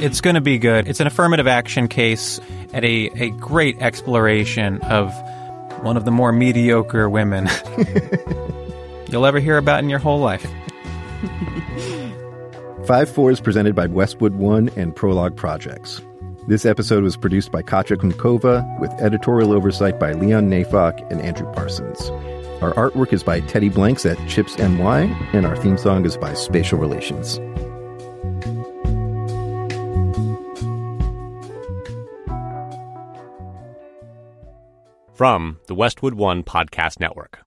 [0.02, 0.88] It's going to be good.
[0.88, 2.40] It's an affirmative action case
[2.74, 5.14] and a, a great exploration of
[5.84, 7.48] one of the more mediocre women
[9.10, 10.46] you'll ever hear about in your whole life.
[12.88, 16.02] 5 4 is presented by Westwood One and Prologue Projects.
[16.46, 21.50] This episode was produced by Katja Kunkova with editorial oversight by Leon Neyfakh and Andrew
[21.54, 22.10] Parsons.
[22.62, 26.34] Our artwork is by Teddy Blanks at Chips NY, and our theme song is by
[26.34, 27.38] Spatial Relations.
[35.14, 37.43] From the Westwood One Podcast Network.